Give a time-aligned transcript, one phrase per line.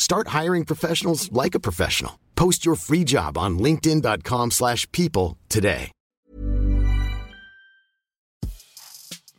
[0.00, 2.12] Start hiring professionals like a professional.
[2.34, 5.90] Post your free job on linkedin.com slash people today.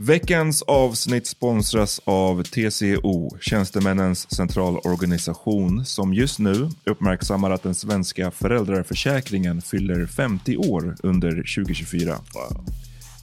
[0.01, 9.61] Veckans avsnitt sponsras av TCO, Tjänstemännens centralorganisation, som just nu uppmärksammar att den svenska föräldraförsäkringen
[9.61, 12.15] fyller 50 år under 2024.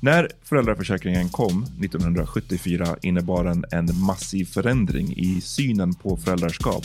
[0.00, 6.84] När föräldraförsäkringen kom 1974 innebar den en massiv förändring i synen på föräldraskap.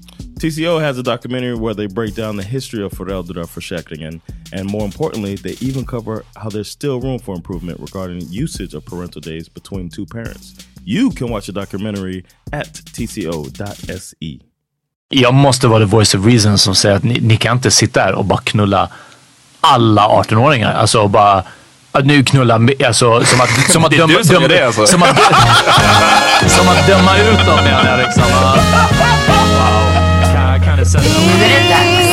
[0.41, 4.21] TCO has a documentary where they break down the history of föräldraförsäkringen
[4.53, 8.83] and more importantly, they even cover how there's still room for improvement regarding usage of
[8.85, 10.55] parental days between two parents.
[10.83, 14.39] You can watch the documentary at tco.se.
[15.09, 18.01] Jag måste vara the voice of reason som säger att ni, ni kan inte sitta
[18.01, 18.89] här och bara knulla
[19.61, 20.73] alla 18-åringar.
[20.73, 21.43] Alltså bara...
[21.93, 23.71] Att nu knulla, alltså som att...
[23.71, 24.87] Som att döma, döma, det, alltså.
[24.87, 25.17] Som att,
[26.47, 28.23] som att döma ut dem menar jag liksom.
[30.85, 32.07] Sätta Nu är det dags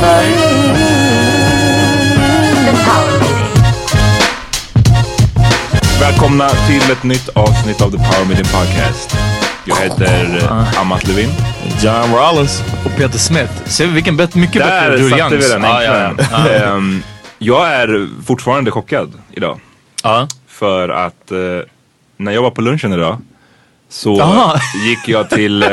[0.00, 0.22] för
[2.64, 3.62] The Power Meeting.
[6.00, 9.16] Välkomna till ett nytt avsnitt av The Power Meeting Podcast.
[9.64, 11.28] Jag heter eh, Amat Levin.
[11.82, 12.62] John Rollins.
[12.84, 13.52] Och Peter Smith.
[13.64, 16.30] Ser vi vilken bet- mycket bättre Där satte vi den Ja, ja, äntligen.
[16.32, 16.48] ja.
[16.52, 16.76] Ja.
[16.76, 17.02] Ehm,
[17.38, 19.60] Jag är fortfarande chockad idag.
[20.02, 20.28] Ja.
[20.48, 21.38] För att eh,
[22.16, 23.18] när jag var på lunchen idag
[23.90, 24.60] så Aha.
[24.86, 25.68] gick jag till eh,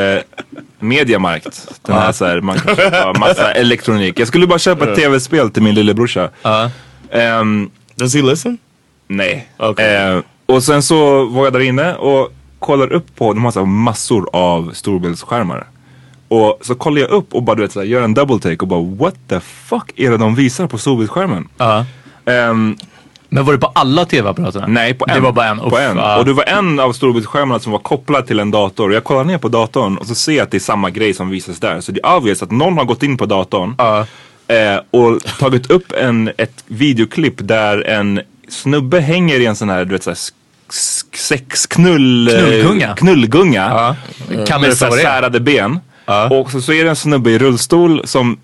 [0.88, 1.68] Mediamarkt.
[1.82, 4.18] Den här så här, man kan köpa massa elektronik.
[4.18, 6.30] Jag skulle bara köpa ett tv-spel till min lillebrorsa.
[7.10, 8.58] Ehm, Does he listen?
[9.06, 9.48] nej.
[9.56, 9.96] Okej.
[9.96, 13.64] Ehm, och sen så var jag där inne och kollar upp på, de har så
[13.64, 15.66] massor av storbildsskärmar.
[16.28, 18.56] Och så kollar jag upp och bara du vet, så här, gör en double take
[18.56, 21.48] och bara what the fuck är det de visar på storbildsskärmen?
[21.56, 21.84] Ja.
[22.24, 22.76] Ehm,
[23.34, 24.66] Men var det på alla tv-apparaterna?
[24.66, 25.14] Nej, på en.
[25.14, 25.58] Det var bara en.
[25.58, 25.98] På en.
[25.98, 28.94] Och det var en av storbildsskärmarna som var kopplad till en dator.
[28.94, 31.30] Jag kollar ner på datorn och så ser jag att det är samma grej som
[31.30, 31.80] visas där.
[31.80, 33.76] Så det är obvious att någon har gått in på datorn
[34.48, 39.84] eh, och tagit upp en, ett videoklipp där en snubbe hänger i en sån här,
[39.84, 40.18] du vet såhär
[41.14, 42.30] sexknull...
[42.30, 42.94] Knullgunga.
[42.96, 43.96] Knullgunga.
[44.46, 45.80] Kan med så här särade ben.
[46.06, 46.40] Ja.
[46.40, 48.38] Och så, så är det en snubbe i rullstol som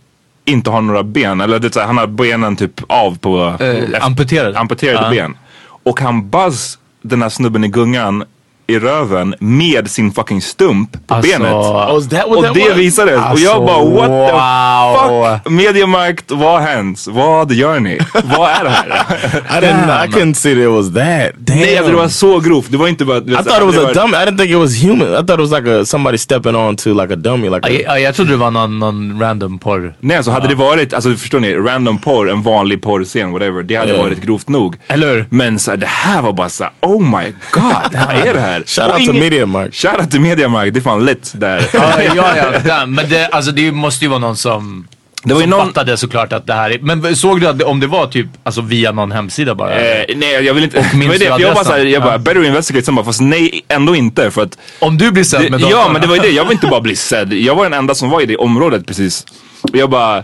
[0.50, 1.40] inte har några ben.
[1.40, 3.56] Eller det så här, han har benen typ av på...
[3.60, 4.58] Eh, amputerade.
[4.58, 5.10] amputerade Ja.
[5.10, 5.36] ben.
[5.82, 8.24] Och han buzz den här snubben i gungan
[8.70, 11.52] i röven med sin fucking stump på Alltså, benet.
[11.54, 12.78] Oh, that what Och that det was?
[12.78, 13.14] visades.
[13.32, 15.34] och jag Alltså, bara what wow.
[15.34, 15.52] the fuck?
[15.52, 17.06] Mediamarkt, vad hänt?
[17.08, 17.98] Vad gör ni?
[18.38, 18.86] vad är det här?
[19.58, 20.04] I didn't.
[20.04, 21.32] I couldn't see that it was that.
[21.38, 21.58] Damn.
[21.58, 22.66] Nej, alltså, det var så grovt.
[22.70, 23.18] Det var inte bara...
[23.18, 24.16] I thought it was a dummy.
[24.16, 25.08] I didn't think it was human.
[25.12, 27.48] I thought it was like a somebody stepping on to like a dummy.
[27.50, 29.94] Like a, Ja, ja, jag trodde det var någon, någon random porr.
[30.00, 33.74] Nej, alltså hade det varit, alltså förstår ni, random porr, en vanlig porrscen, whatever, det
[33.76, 34.02] hade Ja.
[34.02, 34.76] varit grovt nog.
[34.88, 35.26] Eller?
[35.30, 37.62] Men så det här var bara så oh my god,
[38.08, 38.59] vad är det här?
[38.66, 39.74] Shout Och out to ingen- MediaMarkt.
[39.76, 41.66] Shout out to Mediamarkt, det är fan lit där.
[41.74, 42.34] Ja, ja,
[42.66, 42.86] ja.
[42.86, 44.86] Men det, alltså, det måste ju vara någon som,
[45.24, 46.78] Det var ju som någon- fattade såklart att det här är...
[46.78, 49.74] Men såg du att det, om det var typ alltså, via någon hemsida bara?
[49.74, 52.12] Eh, nej jag vill inte, det minns var det, för jag bara såhär, jag bara
[52.12, 52.18] Ja.
[52.18, 55.50] better investigate, sen bara, fast nej ändå inte för att om du blir sedd det,
[55.50, 55.92] med Ja datorn.
[55.92, 57.32] men det var ju det, jag vill inte bara bli sedd.
[57.32, 59.24] Jag var den enda som var i det området precis.
[59.62, 60.22] Och jag bara,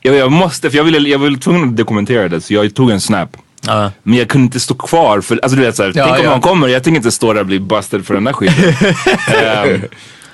[0.00, 2.90] jag, jag måste, för jag ville, jag var tvungen att dokumentera det så jag tog
[2.90, 3.36] en snap.
[3.66, 3.90] Ja.
[4.02, 6.30] Men jag kunde inte stå kvar för, alltså du vet såhär, Ja, tänk om ja.
[6.30, 8.74] någon kommer, jag tänker inte stå där och bli busted för den där skiten.
[9.74, 9.80] Ehm,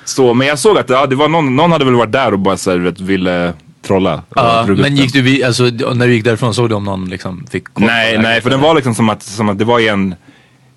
[0.04, 2.38] så, men jag såg att ja, det var någon, någon hade väl varit där och
[2.38, 3.52] bara såhär, vet, ville
[3.86, 4.14] trolla.
[4.14, 7.46] Upp men gick du vid, alltså, när du gick därifrån såg du om någon liksom
[7.50, 10.14] fick Nej, nej, för den var liksom som att, som att det var i en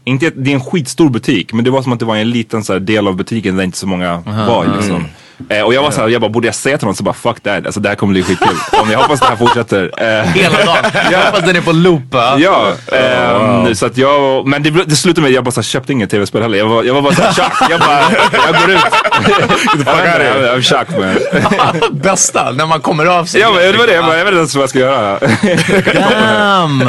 [0.03, 2.63] inte, det är en skitstor butik men det var som att det var en liten
[2.63, 4.17] så här, del av butiken där inte så många
[4.47, 5.05] var liksom.
[5.49, 7.39] Eh, och jag var såhär, jag bara borde jag säga till någon så bara fuck
[7.43, 8.55] that, alltså det här kommer bli skitkul.
[8.81, 9.91] Om jag hoppas det här fortsätter.
[9.97, 10.91] Eh, Hela dagen.
[11.11, 12.01] Jag hoppas den är på loop.
[12.13, 12.35] va?
[12.39, 15.63] Ja, ehm, så att jag, men det, det slutade med att jag bara så här,
[15.63, 16.57] köpte inget tv-spel heller.
[16.57, 17.69] Jag var, jag var bara såhär chock.
[17.69, 18.01] Jag bara,
[18.45, 18.81] jag går ut.
[19.85, 21.91] I'm, I'm shocked man.
[22.01, 23.41] Bästa, när man kommer av sig.
[23.41, 25.19] Ja men det var det, jag, bara, jag vet inte ens vad jag ska göra.
[25.93, 26.81] Damn!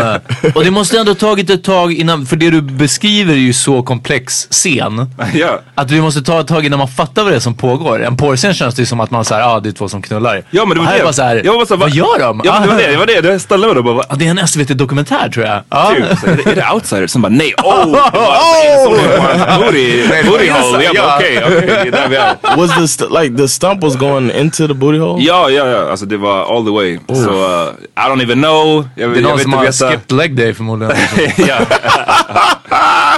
[0.54, 3.82] Och det måste ändå tagit ett tag innan, för det du beskriver är ju så
[3.82, 5.10] komplex scen.
[5.34, 5.60] ja.
[5.74, 8.04] Att det måste ta ett tag innan man fattar vad det är som pågår.
[8.04, 10.02] En porrscen känns det ju som att man säger, ja ah, det är två som
[10.02, 10.42] knullar.
[10.50, 11.02] Ja men det var här det.
[11.04, 12.40] bara så här, jag var så här, vad gör de?
[12.44, 12.78] Ja men det var Ah.
[12.86, 13.20] det, det var det.
[13.20, 15.62] Det ställde mig då bara, Ja, det är en SVT-dokumentär tror jag.
[15.70, 15.92] Ja.
[15.96, 16.16] Kul.
[16.20, 17.10] Så Är det, är det outsiders?
[17.10, 17.86] Sen bara nej, oh!
[17.94, 19.58] oh!
[19.58, 20.84] Booty, booty hole.
[20.84, 22.36] Jag bara okej, okej, det är där vi är.
[22.56, 25.22] was the st- like the stump was going into the booty hole?
[25.24, 26.98] Ja, ja, ja, alltså det var all the way.
[27.08, 28.88] Så uh, I don't even know.
[28.96, 29.90] Jag, Det är jag någon som har veta.
[29.90, 30.96] skipped leg day förmodligen.
[31.36, 31.58] ja.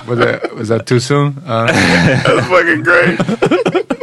[0.06, 1.26] was, that, was that too soon?
[1.48, 1.52] Uh.
[1.52, 3.93] That's fucking great.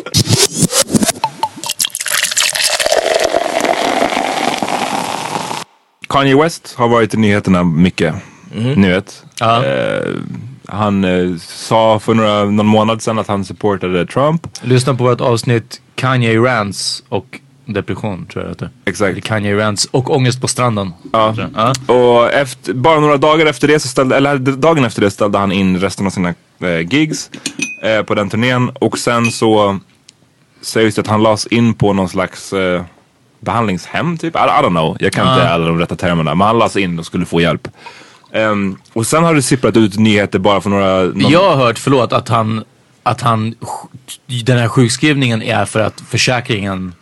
[6.11, 8.15] Kanye West har varit i nyheterna mycket.
[8.75, 9.23] Ni vet.
[9.39, 9.65] Ja.
[9.65, 10.13] Eh,
[10.67, 14.47] han eh, sa för några, någon månad sedan att han supportade Trump.
[14.61, 18.69] Lyssna på vårt avsnitt Kanye Rants och depression tror jag det heter.
[18.85, 19.23] Exakt.
[19.23, 20.93] Kanye Rants och ångest på stranden.
[21.11, 21.35] Ja.
[21.55, 21.73] Ja.
[21.93, 25.51] Och efter, bara några dagar efter det så ställde, eller dagen efter det ställde han
[25.51, 27.29] in resten av sina eh, gigs
[27.83, 28.69] eh, på den turnén.
[28.69, 29.79] Och sen så
[30.61, 32.83] sägs det att han lades in på någon slags eh,
[33.41, 34.35] behandlingshem typ.
[34.35, 36.35] I, I don't know, jag kan inte alla de rätta termerna.
[36.35, 37.67] Men han lades in och skulle få hjälp.
[38.33, 41.01] Ehm, och sen har det sipprat ut nyheter bara för några...
[41.03, 42.63] Någon, Jag har hört, förlåt, att han,
[43.03, 43.55] att han,
[44.43, 46.93] den här sjukskrivningen är för att försäkringen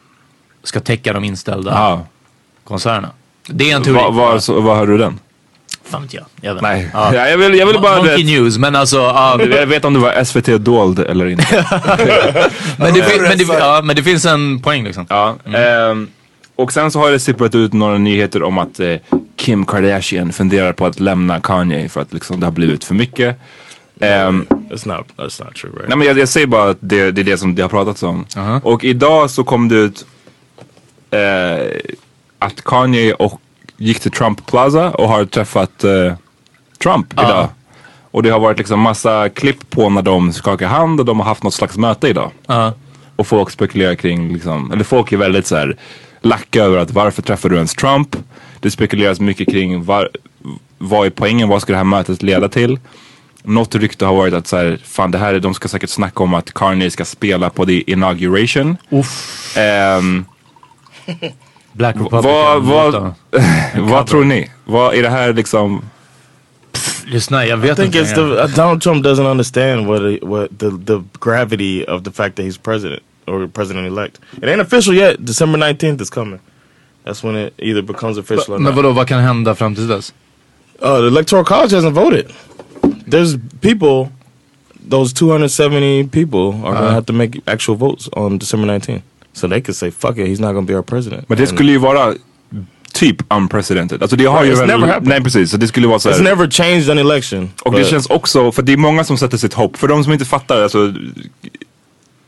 [0.63, 2.05] ska täcka de inställda Ja.
[2.63, 3.09] konserterna.
[3.47, 3.97] Det är en teori.
[3.97, 5.19] Var, var, var hörde du den?
[5.85, 6.25] Fan vet jag.
[6.41, 6.63] jag vet.
[6.63, 7.15] Nej, Ja.
[7.15, 7.97] ja, jag vill, jag vill bara...
[7.97, 8.97] Monkey News, men alltså.
[8.97, 11.65] ja, Jag vet om det var SVT dold eller inte.
[12.77, 15.05] men, det, men, det, ja, men det finns en poäng liksom.
[15.09, 16.07] Ja, ehm,
[16.59, 18.95] och sen så har det sipprat ut några nyheter om att eh,
[19.35, 23.39] Kim Kardashian funderar på att lämna Kanye för att liksom, det har blivit för mycket.
[23.99, 25.07] Ehm, That's not.
[25.17, 25.87] That's not true, right?
[25.87, 28.03] nej men jag, jag säger bara att det, det är det som det har pratats
[28.03, 28.25] om.
[28.37, 28.61] Aha.
[28.63, 30.05] Och idag så kom det ut
[31.11, 31.91] eh,
[32.39, 33.41] att Kanye och
[33.77, 36.13] gick till Trump Plaza och har träffat eh,
[36.83, 37.47] Trump idag.
[38.11, 41.25] Och det har varit liksom massa klipp på när de skakar hand och de har
[41.25, 42.31] haft något slags möte idag.
[42.47, 42.73] Ja.
[43.15, 45.77] Och folk spekulerar kring, liksom, eller folk är väldigt så här
[46.21, 48.15] lacka över att varför träffar du ens Trump?
[48.59, 50.09] Det spekuleras mycket kring var,
[50.77, 52.79] vad är poängen, vad ska det här mötet leda till?
[53.43, 56.23] Något rykte har varit att så här, fan det här, är- de ska säkert snacka
[56.23, 58.77] om att Kanye ska spela på the inauguration.
[58.89, 59.57] Uff.
[59.57, 60.25] Ehm,
[61.73, 62.23] Black Republican.
[62.23, 63.13] vad, vad, låta.
[63.77, 64.49] vad tror ni?
[64.65, 65.81] Vad är det här liksom?
[67.05, 67.99] Lyssna, jag I vet think inte.
[68.11, 72.35] it's the uh, Donald Trump doesn't understand what what the the gravity of the fact
[72.35, 74.19] that he's president or president elect.
[74.37, 75.15] It ain't official yet.
[75.25, 76.39] December nineteenth is coming.
[77.05, 78.75] That's when it either becomes official or Men not.
[78.75, 80.13] vadå, vad kan hända fram till dess?
[80.81, 82.25] Uh, the electoral college hasn't voted.
[83.07, 84.11] There's people,
[84.89, 89.01] those 270 people are gonna have to make actual votes on December 19th.
[89.33, 91.29] So they could say, fuck it, he's not gonna be our president.
[91.29, 92.13] Men det And skulle ju vara
[92.93, 94.01] typ unprecedented.
[94.01, 95.07] Alltså det har ju It's never happened.
[95.07, 97.49] Nej precis, så det skulle vara så It's här, never changed an election.
[97.65, 99.77] Och det but- känns också, för det är många som sätter sitt hopp.
[99.77, 100.93] För de som inte fattar, alltså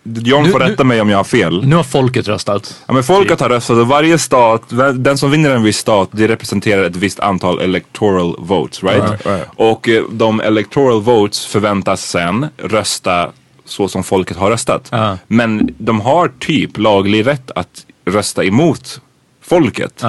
[0.03, 1.67] John får rätta mig om jag har fel.
[1.67, 2.81] Nu har folket röstat.
[2.87, 4.63] Ja, men folket har röstat och varje stat,
[4.95, 9.09] den som vinner en viss stat, det representerar ett visst antal electoral votes, right?
[9.09, 9.47] Right, right.
[9.55, 13.31] Och eh, de electoral votes förväntas sen rösta
[13.65, 14.87] så som folket har röstat.
[14.91, 15.17] Ja.
[15.27, 19.01] Men de har typ laglig rätt att rösta emot
[19.41, 20.03] folket.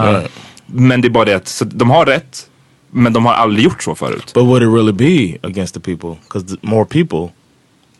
[0.67, 2.47] Men det är bara det att så de har rätt,
[2.91, 4.31] men de har aldrig gjort så förut.
[4.35, 6.17] But would it really be against the people?
[6.23, 7.29] Because more people,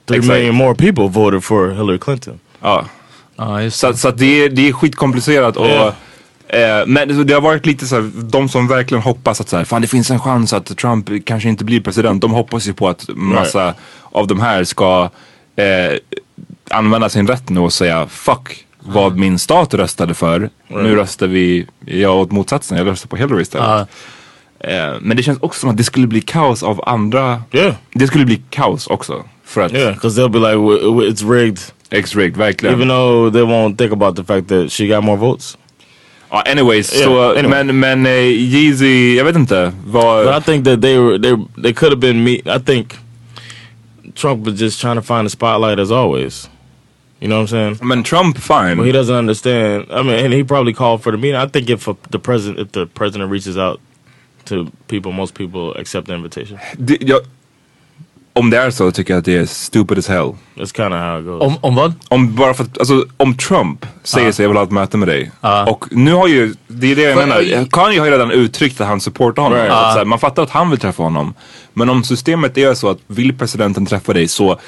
[0.07, 0.39] three Exactly.
[0.39, 2.41] million more people voted for Hillary Clinton.
[2.61, 2.85] Ja.
[3.63, 5.95] Just Så, så det, är, det är skitkomplicerat och Ja.
[6.49, 9.65] eh, men det har varit lite så här, de som verkligen hoppas att så här,
[9.65, 12.21] fan det finns en chans att Trump kanske inte blir president.
[12.23, 15.11] De hoppas ju på att massa av de här ska
[15.57, 15.99] eh,
[16.71, 20.51] använda sin rätt nu och säga fuck vad min stat röstade för.
[20.69, 23.89] Nu röstar vi, jag åt motsatsen, jag röstar på Hillary istället.
[24.61, 27.43] Eh, men det känns också som att det skulle bli kaos av andra.
[27.53, 27.75] Yeah.
[27.93, 29.25] Det skulle bli kaos också.
[29.73, 31.73] Yeah, because they'll be like, "W- w- it's rigged.
[31.91, 32.73] Verkligen.
[32.73, 35.57] Even though they won't think about the fact that she got more votes.
[36.33, 37.63] Ja, anyways, Yeah, så, anyway.
[37.65, 39.73] men, men eh, Yeezy, jag vet inte.
[39.85, 42.41] Vad, But I think that they were they they could have been me.
[42.47, 42.97] I think
[44.15, 46.49] Trump was just trying to find a spotlight as always.
[47.21, 47.79] You know what I'm saying?
[47.83, 48.77] I mean, Trump, fine.
[48.79, 49.87] But he doesn't understand.
[49.91, 51.37] I mean, and he probably called for the meeting.
[51.37, 53.81] I think if uh, the president, if the president reaches out
[54.47, 56.59] to people, most people accept the invitation.
[56.85, 57.23] jag,
[58.35, 60.33] om det är så tycker jag att det är stupid as hell.
[60.57, 61.43] That's kind of how it goes.
[61.43, 61.93] Om, om vad?
[62.09, 65.09] Om, bara för att, alltså, om Trump säger sig jag vill ha ett möte med
[65.09, 65.31] dig.
[65.41, 65.65] Ja.
[65.71, 67.71] Och nu har ju, det är det jag För- menar.
[67.71, 69.59] Kanye har ju redan uttryckt att han supportar honom.
[69.59, 69.73] Right.
[69.73, 71.35] Att, så här, man fattar att han vill träffa honom.
[71.73, 74.59] Men om systemet är så att vill presidenten träffa dig så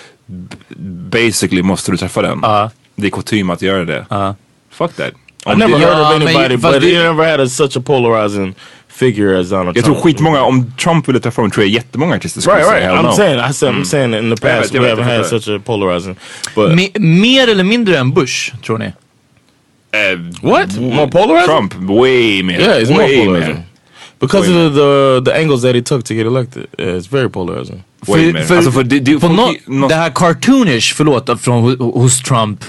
[1.10, 2.38] basically måste du träffa den.
[2.42, 2.70] Ja.
[2.96, 4.06] Det är kutym att göra det.
[4.10, 4.34] Ja.
[4.70, 5.08] Fuck that.
[5.46, 7.76] I Om never det- heard of men anybody, but det- he never had a, such
[7.76, 8.54] a polarizing
[8.94, 10.04] figure as Donald Jag tror Trump.
[10.06, 13.00] skitmånga, om Trump ville träffa honom tror jag jättemånga artister skulle Right, säga right.
[13.04, 13.12] I'm no.
[13.12, 15.18] saying, I said, I'm saying in the Jag past vet, jag we vet, haven't jag
[15.30, 16.16] had such a polarizing.
[16.54, 18.84] But Me, mer eller mindre än Bush, tror ni?
[18.84, 20.76] Eh, what?
[20.80, 21.46] More polarizing?
[21.54, 22.60] Trump, way mer.
[22.60, 23.54] Yeah, it's more way polarizing.
[23.54, 23.62] mer.
[24.20, 26.66] Because Way of the the angles that he took to get elected.
[26.78, 27.82] Yeah, it's very polarizing.
[28.06, 28.52] Way mer.
[28.56, 29.18] Alltså för det, det, i-
[29.66, 32.64] nå- det här cartoonish, förlåt, från, ho- hos Trump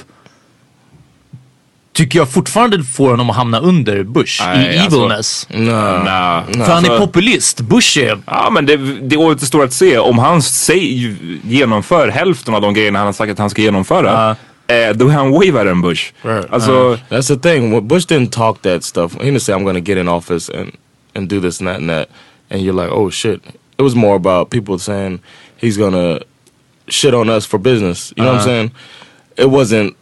[1.96, 5.48] tycker jag fortfarande får honom att hamna under Bush Nej, i alltså- evilness.
[5.50, 5.58] No.
[5.72, 6.44] Nah.
[6.46, 7.62] För han är Alltså- populist.
[7.62, 8.22] Bush är...
[8.28, 9.98] Ja men det, det återstår att se.
[9.98, 14.36] Om han säg, genomför hälften av de grejerna han har sagt att han ska genomföra.
[14.68, 16.04] eh, då är han way värre än Bush.
[16.22, 16.46] Right.
[16.54, 17.88] Alltså, That's the thing.
[17.88, 19.12] Bush didn't talk that stuff.
[19.14, 20.72] He didn't say, "I'm going to get in office and
[21.16, 22.08] and do this and that and that,"
[22.52, 23.40] and you're like, "Oh shit."
[23.78, 25.20] It was more about people saying
[25.62, 26.26] he's going to
[26.88, 28.14] shit on us for business.
[28.18, 28.72] You know what I'm saying?
[29.38, 29.94] It wasn't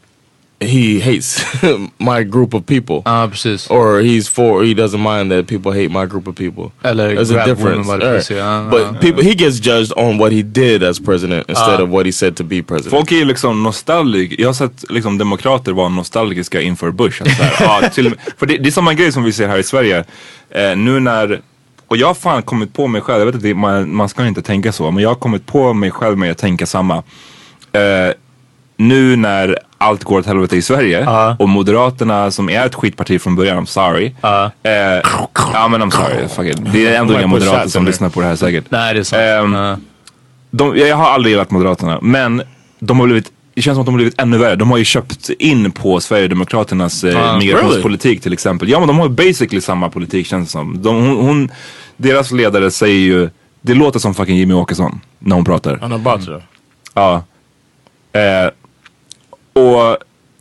[0.64, 1.46] he hates
[1.98, 3.02] my group of people.
[3.06, 3.70] Ja, precis.
[3.70, 6.72] or he's for he doesn't mind that people hate my group of people.
[6.84, 7.88] Eller There's a grab difference.
[7.88, 8.18] women Right.
[8.20, 11.82] pussy, ja, but ja, people he gets judged on what he did as president instead
[11.82, 12.92] of what he said to be president.
[12.92, 14.36] folk är ju liksom nostalgiska.
[14.42, 17.22] Jag har sett liksom demokrater vara nostalgiska inför Bush.
[17.22, 19.58] Att så här, ja, till, för det, det är samma grej som vi ser här
[19.58, 20.04] i Sverige.
[20.50, 21.42] Eh, nu när,
[21.88, 24.28] och jag har fan kommit på mig själv, jag vet att det, man, man ska
[24.28, 26.96] inte tänka så, men jag har kommit på mig själv med att tänka samma.
[27.72, 28.14] Eh,
[28.78, 31.08] nu när allt går åt helvete i Sverige
[31.40, 34.06] och Moderaterna som är ett skitparti från början, I'm sorry.
[34.64, 34.72] Eh,
[35.54, 36.74] ja men I'm sorry, fuck it.
[36.74, 38.66] Det är ändå inga moderater som lyssnar på det här säkert.
[38.70, 39.56] Nej, det är sant.
[39.56, 39.78] Ja.
[40.52, 42.42] de, jag har aldrig gillat Moderaterna, men
[42.80, 44.56] de har blivit det känns som att de har blivit ännu värre.
[44.56, 48.70] De har ju köpt in på Sverigedemokraternas eh, Ah, migrationspolitik till exempel.
[48.70, 50.82] Ja men de har ju basically samma politik känns det som.
[50.82, 51.50] De, hon, hon,
[51.98, 53.30] deras ledare säger ju,
[53.62, 55.78] det låter som fucking Jimmy Åkesson när hon pratar.
[55.78, 56.32] I'm about to.
[56.94, 57.24] Ja.
[58.14, 58.52] Eh,
[59.54, 59.98] och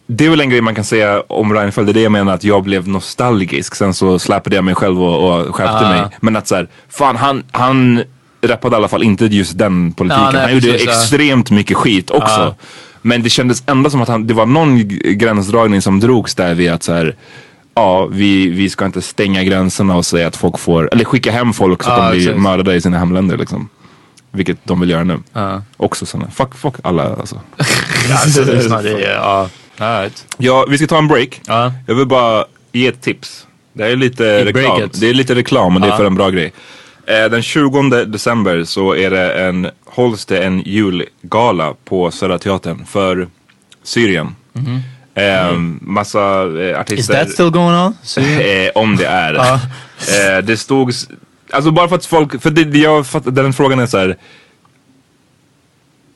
[0.06, 1.86] det är väl en grej man kan säga om Reinfeldt.
[1.86, 3.74] Det är det jag menar att jag blev nostalgisk.
[3.74, 5.90] Sen så släpade jag mig själv och, och skärpte Ah.
[5.90, 6.02] mig.
[6.20, 8.02] Men att så här, fan han, han
[8.42, 10.24] rappade i alla fall inte just den politiken.
[10.24, 12.40] Ja, nej, han gjorde extremt mycket skit också.
[12.40, 12.54] Ah.
[13.02, 14.88] Men det kändes ändå som att han, det var någon
[15.18, 17.16] gränsdragning som drogs där vid att så här,
[17.74, 21.52] Ja, vi, vi ska inte stänga gränserna och säga att folk får, eller skicka hem
[21.52, 23.68] folk så att Ja, de blir mördade i sina hemländer liksom.
[24.34, 25.18] Vilket de vill göra nu.
[25.32, 25.62] Ja.
[25.76, 27.40] Också sådana, fuck, fuck alla alltså.
[28.12, 29.48] Alltså, det är snart, det är, ja.
[29.78, 30.26] All right.
[30.38, 31.40] Ja, vi ska ta en break.
[31.46, 31.72] Ja.
[31.86, 33.46] Jag vill bara ge ett tips.
[33.72, 34.52] Det här är lite I reklam.
[34.76, 35.00] breaket.
[35.00, 36.52] Det är lite reklam men det är för en bra grej.
[37.06, 42.84] Eh, den 20 december så är det en, hålls det en julgala på Södra Teatern
[42.86, 43.28] för
[43.82, 44.34] Syrien.
[45.14, 46.58] Eh, massa eh, Mhm.
[46.70, 47.14] Is artister.
[47.14, 47.94] that still going on?
[48.40, 49.34] Eh, om det är.
[49.34, 50.92] eh, det stod,
[51.52, 54.16] alltså bara för att folk, för det, jag fattar, den frågan är så här.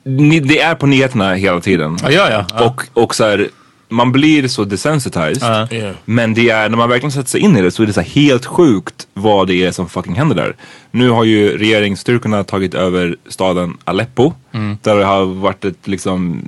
[0.03, 1.97] Ni, det är på nyheterna hela tiden.
[2.03, 2.45] Ja, ja, ja.
[2.49, 2.65] Ja.
[2.65, 3.49] Och, och så här,
[3.89, 5.71] man blir så desensitized.
[5.71, 5.95] Yeah.
[6.05, 8.01] Men det är, när man verkligen sätter sig in i det så är det så
[8.01, 10.55] här helt sjukt vad det är som fucking händer där.
[10.91, 14.33] Nu har ju regeringsstyrkorna tagit över staden Aleppo.
[14.81, 16.45] Där det har varit ett liksom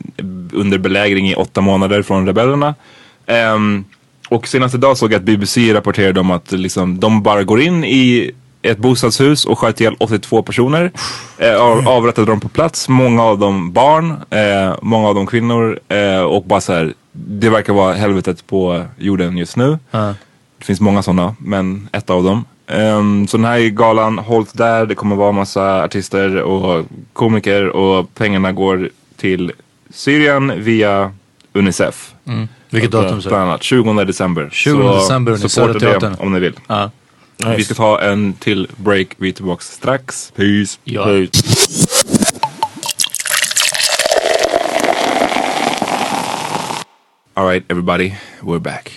[0.54, 2.76] under belägring i åtta månader från rebellerna.
[3.26, 3.86] Ehm,
[4.30, 7.84] och senast idag såg jag att BBC rapporterade om att liksom, de bara går in
[7.84, 8.32] i
[8.62, 10.92] ett bostadshus och sköt ihjäl 82 personer.
[11.38, 15.80] Eh, av- avrättade dem på plats, många av dem barn, eh, många av dem kvinnor
[15.88, 19.80] eh, och bara så här, det verkar vara helvetet på jorden just nu.
[20.60, 22.46] Det finns många sådana, men ett av dem.
[22.68, 28.14] Ehm, så den här galan hålls där, det kommer vara massa artister och komiker och
[28.14, 29.52] pengarna går till
[29.94, 31.12] Syrien via
[31.54, 32.14] Unicef.
[32.70, 33.22] Vilket datum?
[33.28, 34.50] Bland annat 20 december.
[34.52, 36.12] 20 december under supporta Södra Teatern.
[36.20, 36.54] det om ni vill.
[37.44, 37.50] Ja.
[37.58, 40.32] Vi ska ta en till break, vi är tillbaka strax.
[40.36, 40.80] Peace.
[40.84, 41.04] Ja.
[41.04, 41.96] Peace.
[47.36, 48.92] All right, everybody, we're back.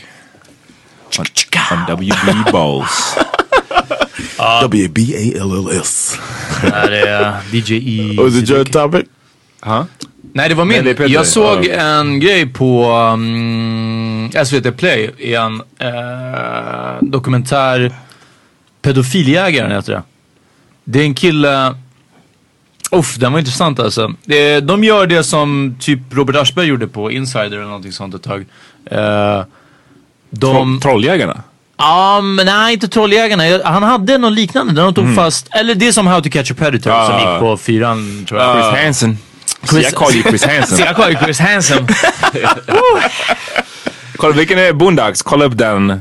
[1.19, 1.27] On,
[1.71, 3.15] on WB Balls.
[4.63, 6.19] W-B-A-L-L-S.
[6.63, 8.17] Där är DJI.
[8.17, 9.05] Was it your topic?
[9.63, 9.85] Huh?
[10.35, 10.85] Nej, det var min.
[10.85, 11.75] Nej, det jag såg Ja.
[11.75, 17.93] en grej på um, SVT Play i en eh, dokumentär.
[18.83, 20.03] Pedofiljägaren heter det.
[20.85, 21.75] Det är en kille.
[22.91, 24.15] Uff, den var intressant alltså.
[24.25, 28.23] Det, de gör det som typ Robert Aschberg gjorde på Insider eller någonting sånt ett
[28.23, 28.41] tag.
[28.91, 29.45] Eh,
[30.31, 30.53] de...
[30.55, 31.43] Troll, trolljägarna?
[31.77, 33.61] Ja, men nej inte Trolljägarna.
[33.65, 36.51] Han hade någon liknande där de tog fast, eller det är som How to catch
[36.51, 37.07] a predator Ah.
[37.07, 38.55] som gick på fyran tror jag.
[38.73, 39.19] Chris Hansen.
[39.71, 40.77] Chris- Jag kallar ju Chris Hansen.
[40.79, 41.89] Så jag kallar ju Chris Hansen.
[44.23, 45.23] Kolla vilken är Boondocks?
[45.23, 45.91] Kolla upp den.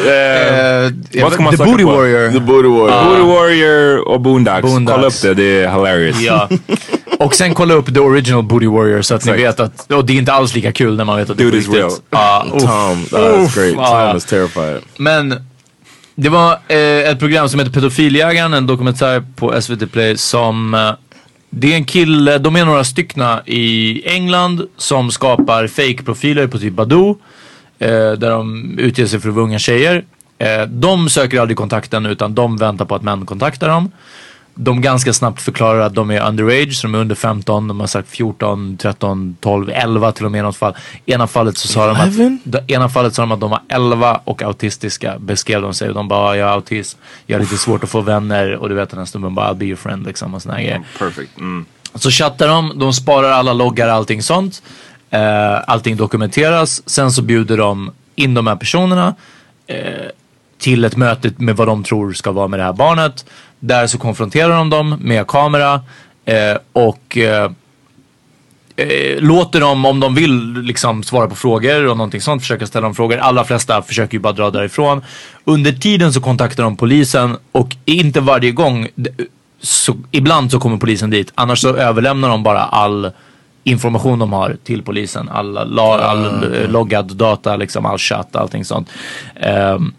[0.00, 1.90] Eh, vad ska man The Booty på?
[1.90, 2.32] Warrior.
[2.32, 3.04] The Booty Warrior.
[3.04, 4.62] Booty Warrior och Boondocks.
[4.62, 4.96] Boondocks.
[4.96, 6.20] Kolla upp det, det är hilarious.
[6.20, 6.48] Ja.
[7.18, 10.12] Och sen kolla upp The Original Booty Warrior så att ni vet att, och det
[10.12, 12.02] är inte alls lika kul när man vet att det är Dude på is riktigt.
[12.12, 12.46] real.
[12.56, 12.62] Uff.
[12.62, 13.20] Tom.
[13.20, 14.08] Oh, that's great.
[14.08, 14.80] Tom is terrified.
[14.96, 15.34] Men
[16.14, 20.92] det var eh, ett program som heter Pedofiljägaren, en dokumentär på SVT Play som eh,
[21.50, 26.72] det är en kille, de är några styckna i England som skapar fake-profiler på typ
[26.74, 27.18] Badoo.
[27.78, 30.04] Eh, där de utger sig för att vara unga tjejer.
[30.38, 33.90] Eh, de söker aldrig kontakten utan de väntar på att män kontaktar dem.
[34.54, 37.68] De ganska snabbt förklarar att de är underage, så de är under 15.
[37.68, 40.74] De har sagt 14, 13, 12, 11 till och med i något fall.
[41.06, 44.42] Ena fallet så sa de att, ena fallet sa de att de var 11 och
[44.42, 45.88] autistiska beskrev de sig.
[45.88, 48.74] Och de bara, jag har autism, jag har lite svårt att få vänner och du
[48.74, 50.82] vet den här snubben bara, I'll be your friend liksom och såna här grejer.
[50.98, 51.38] Perfect.
[51.38, 51.64] Mm.
[51.94, 54.62] Så chattar de, de sparar alla loggar, allting sånt.
[55.10, 56.82] Eh, allting dokumenteras.
[56.88, 59.14] Sen så bjuder de in de här personerna
[59.66, 59.76] eh,
[60.58, 63.24] till ett möte med vad de tror ska vara med det här barnet.
[63.60, 65.80] Där så konfronterar de dem med kamera
[66.24, 67.50] eh, och eh,
[68.76, 72.86] eh, låter dem, om de vill, liksom svara på frågor och någonting sånt, försöka ställa
[72.86, 73.18] dem frågor.
[73.18, 75.02] Allra flesta försöker ju bara dra därifrån.
[75.44, 78.88] Under tiden så kontaktar de polisen och inte varje gång,
[79.60, 81.32] så, ibland så kommer polisen dit.
[81.34, 83.10] Annars så överlämnar de bara all
[83.64, 85.28] information de har till polisen.
[85.28, 88.88] All, all eh, loggad data, liksom, all chatt, allting sånt.
[89.40, 89.92] Ehm,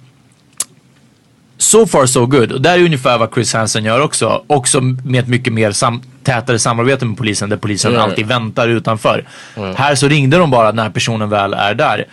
[1.61, 2.51] So far so good.
[2.51, 4.43] Och där är ungefär vad Chris Hansen gör också.
[4.47, 9.27] Också med ett mycket mer sam tätare samarbete med polisen där polisen alltid väntar utanför.
[9.75, 12.05] Här så ringde de bara när personen väl är där.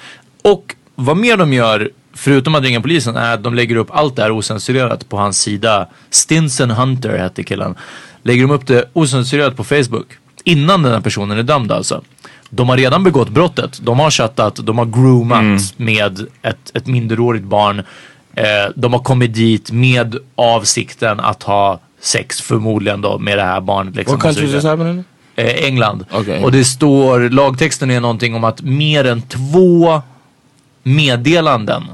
[0.42, 4.16] Och vad mer de gör, förutom att ringa polisen, är att de lägger upp allt
[4.16, 5.88] det här osensurerat på hans sida.
[6.10, 7.74] Stinson Hunter hette killen.
[8.22, 10.06] Lägger de upp det osensurerat på Facebook.
[10.44, 12.02] Innan den här personen är dömd alltså.
[12.50, 13.78] De har redan begått brottet.
[13.82, 17.82] De har chattat, de har groomat med ett, ett minderårigt barn.
[18.38, 23.60] Eh, de har kommit dit med avsikten att ha sex förmodligen då med det här
[23.60, 23.96] barnet.
[23.96, 25.04] Liksom, What country is this happening in?
[25.36, 26.04] Eh, England.
[26.10, 26.44] Okej.
[26.44, 30.02] Och det står, lagtexten är någonting om att mer än två
[30.82, 31.84] meddelanden,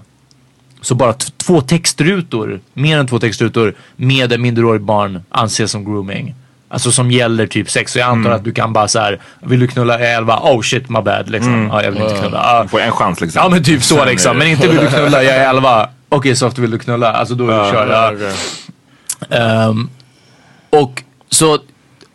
[0.81, 1.13] så bara
[1.47, 6.35] två textrutor, mer än två textrutor med ett minderårigt barn anses som grooming.
[6.69, 7.93] Alltså som gäller typ sex.
[7.93, 10.01] Så jag antar att du kan bara så här, vill du knulla?
[10.01, 11.69] Jag är 11, oh shit my bad liksom.
[11.73, 12.39] Ja, jag vill inte knulla.
[12.39, 12.69] Ah.
[12.69, 13.43] Får en chans liksom.
[13.43, 14.39] Ja men typ så liksom.
[14.39, 15.89] Men inte vill du knulla, jag är 11.
[16.15, 17.13] Okej så ofta vill du knulla?
[17.13, 18.13] Alltså då är vi körda.
[19.31, 19.91] Ehm,
[20.71, 21.59] och så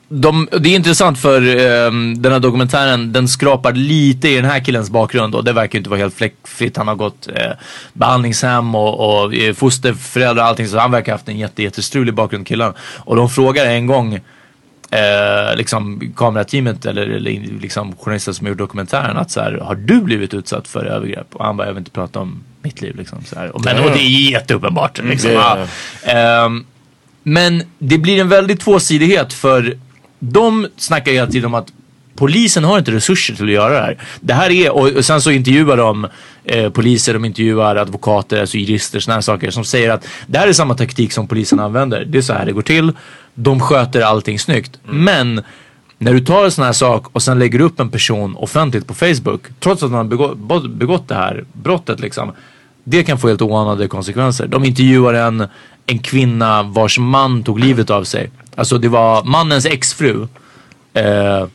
[0.10, 4.60] de, det är intressant för ehm, den här dokumentären, den skrapar lite i den här
[4.60, 6.78] killens bakgrund och det verkar inte vara helt fläckfritt.
[6.78, 7.52] Han har gått eh,
[7.94, 12.14] behandlingshem och, och eh, fosterföräldrar och allting så han verkar ha haft en jätte, jättestrulig
[12.14, 12.74] bakgrund killen.
[12.98, 14.14] Och de frågar en gång
[14.92, 20.02] eh, liksom kamerateamet eller, eller liksom journalister som gjort dokumentären att så här, har du
[20.02, 21.36] blivit utsatt för övergrepp?
[21.36, 23.24] Och han bara, jag vill inte prata om mitt liv liksom.
[23.26, 23.56] Så här.
[23.56, 25.00] Och, men, och det är jätteuppenbart.
[25.04, 25.32] Liksom.
[25.32, 25.58] Ja.
[26.06, 26.12] Ja.
[26.12, 26.66] Ehm,
[27.24, 29.78] men det blir en väldig tvåsidighet för
[30.20, 31.68] de snackar hela tiden om att
[32.16, 33.98] polisen har inte resurser till att göra det här.
[34.20, 36.08] Det här är, och sen så intervjuar de
[36.46, 40.48] eh, poliser, de intervjuar advokater, alltså jurister, sådana här saker som säger att det här
[40.48, 42.06] är samma taktik som polisen använder.
[42.06, 42.92] Det är så här det går till.
[43.34, 44.80] De sköter allting snyggt.
[44.84, 45.44] Men
[46.02, 48.94] när du tar en sån här sak och sen lägger upp en person offentligt på
[48.94, 52.32] Facebook, trots att man har begått, begått det här brottet liksom.
[52.84, 54.48] Det kan få helt oanade konsekvenser.
[54.48, 55.48] De intervjuar en,
[55.86, 58.32] en kvinna vars man tog livet av sig.
[58.56, 60.28] Alltså det var mannens exfru.
[60.94, 61.46] Eh,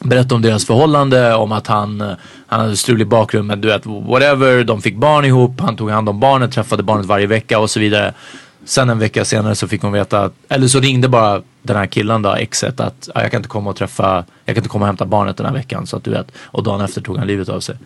[0.00, 2.00] berättade om deras förhållande, om att han,
[2.46, 6.08] han hade strulig bakgrund men du vet whatever, de fick barn ihop, han tog hand
[6.08, 8.14] om barnet, träffade barnet varje vecka och så vidare.
[8.64, 11.86] Sen en vecka senare så fick hon veta, att, eller så ringde bara den här
[11.86, 14.82] killen då, exet att "Ja, jag kan inte komma och träffa, jag kan inte komma
[14.82, 16.26] och hämta barnet den här veckan så att du vet.
[16.42, 17.76] Och dagen efter tog han livet av sig.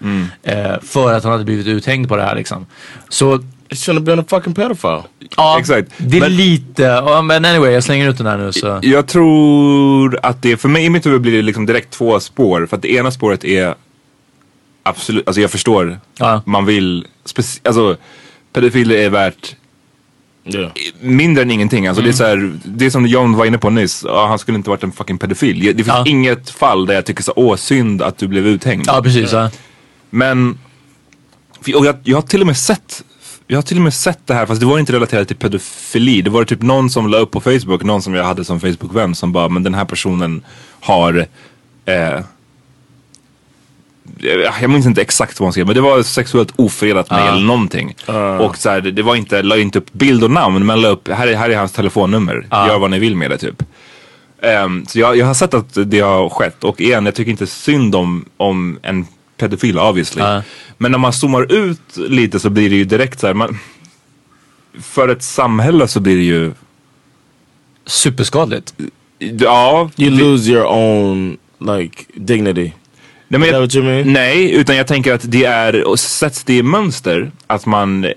[0.42, 2.66] Eh, för att han hade blivit uthängd på det här liksom.
[3.08, 3.34] Så
[3.70, 5.02] It shouldn't have been a fucking pedophile.
[5.36, 5.92] ja, Exakt.
[5.96, 8.78] det är Men- lite, men anyway jag slänger ut den här nu så.
[8.82, 12.66] Jag tror att det, för mig i mitt huvud blir det liksom direkt två spår.
[12.66, 13.74] För att det ena spåret är
[14.82, 15.98] absolut, alltså jag förstår.
[16.18, 16.42] Ja.
[16.46, 17.06] Man vill,
[17.64, 17.96] alltså
[18.52, 19.56] pedofiler är värt
[20.54, 20.70] Yeah.
[21.00, 21.86] mindre än ingenting.
[21.86, 22.10] Alltså Mm.
[22.10, 24.02] det är så här, det är som John var inne på nyss.
[24.06, 25.60] Ja, han skulle inte varit en fucking pedofil.
[25.60, 26.04] Det finns Ja.
[26.06, 28.84] inget fall där jag tycker så, åh synd att du blev uthängd.
[28.86, 29.32] Ja precis.
[29.32, 29.50] Ja.
[30.10, 30.58] Men,
[31.74, 33.04] och jag, jag har till och med sett
[33.50, 36.22] jag har till och med sett det här fast det var inte relaterat till pedofili.
[36.22, 39.14] Det var typ någon som la upp på Facebook, någon som jag hade som Facebook-vän
[39.14, 40.42] som bara, men den här personen
[40.80, 41.26] har
[41.84, 42.20] eh,
[44.60, 47.94] jag minns inte exakt vad hon skrev men det var sexuellt ofredat mig eller någonting.
[48.38, 50.88] Och så här, det- det var inte, la inte upp bild och namn men la
[50.88, 52.46] upp, här är, här är hans telefonnummer.
[52.68, 53.62] Gör vad ni vill med det typ.
[54.42, 57.46] Ehm, så jag, jag har sett att det har skett och igen, jag tycker inte
[57.46, 60.22] synd om, om en pedofil obviously.
[60.78, 63.58] Men när man zoomar ut lite så blir det ju direkt så här, man,
[64.82, 66.52] för ett samhälle så blir det ju,
[67.86, 68.74] Superskadligt.
[69.18, 69.90] ja.
[69.96, 72.72] You lose your own like dignity.
[73.28, 78.04] Nej, jag, nej, utan jag tänker att det är, sätts det i mönster att man
[78.04, 78.10] eh,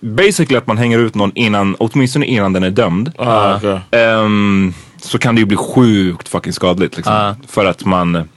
[0.00, 3.12] Basically att man hänger ut någon innan, åtminstone innan den är dömd.
[3.18, 3.78] Ah, okay.
[3.90, 7.14] ehm, så kan det ju bli sjukt fucking skadligt liksom.
[7.14, 7.36] Ja.
[7.48, 8.28] För att man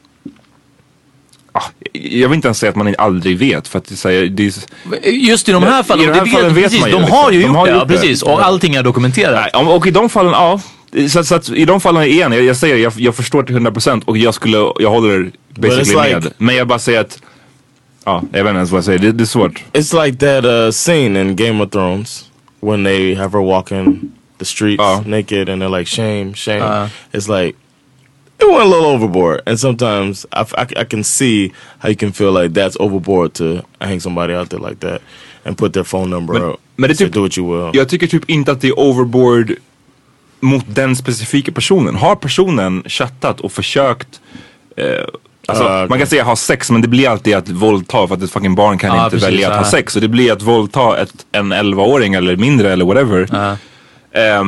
[1.51, 1.61] ah,
[1.93, 5.09] Jag vill inte ens säga att man aldrig vet för att det, säger, det är,
[5.09, 7.01] Just i de här I fallen, de här det fallen vet precis, man ju, de
[7.01, 7.17] liksom.
[7.17, 7.93] har ju De gjort har det, gjort ja, det.
[7.93, 8.21] precis.
[8.21, 9.49] Och allting är dokumenterat.
[9.53, 10.61] Nej, och i de fallen, ja.
[11.09, 14.03] Så, så att i de fallen igen, jag, jag säger jag, jag förstår till 100%
[14.05, 16.33] och jag skulle, jag håller basically like- med.
[16.37, 17.21] Men jag bara säger att,
[18.05, 19.63] ja, jag vet inte ens vad jag säger, det, det är svårt.
[19.73, 22.29] It's like that uh, scene in Game of Thrones
[22.61, 25.07] when they have her walking the streets Uh.
[25.07, 26.61] naked and they're like shame, shame.
[26.61, 26.87] Uh.
[27.11, 27.57] It's like
[28.39, 32.11] it went a little overboard, and sometimes I, I I can see how you can
[32.13, 35.01] feel like that's overboard to hang somebody out there like that
[35.45, 36.59] and put their phone number Men- out.
[36.75, 37.77] men det Say, typ- do what you will.
[37.79, 39.55] Jag tycker typ inte att det är overboard
[40.39, 41.95] mot den specifika personen.
[41.95, 44.21] Har personen chattat och försökt
[44.77, 44.85] eh,
[45.47, 45.87] Alltså, okej.
[45.89, 48.55] Man kan säga ha sex men det blir alltid att våldta för att ett fucking
[48.55, 49.93] barn kan Ja, inte precis, välja att ha sex.
[49.93, 53.27] Så det blir att våldta ett, en 11-åring eller mindre eller whatever.
[54.11, 54.43] Eh,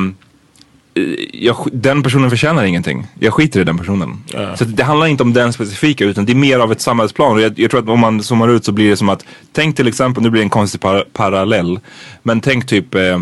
[1.34, 3.08] jag, den personen förtjänar ingenting.
[3.20, 4.24] Jag skiter i den personen.
[4.56, 7.32] Så det handlar inte om den specifika utan det är mer av ett samhällsplan.
[7.32, 9.76] Och jag, jag tror att om man zoomar ut så blir det som att, tänk
[9.76, 11.80] till exempel, nu blir det en konstig par parallell.
[12.24, 13.22] Men tänk typ eh,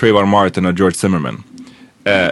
[0.00, 1.42] Trayvon Martin och George Zimmerman.
[2.04, 2.28] Eh,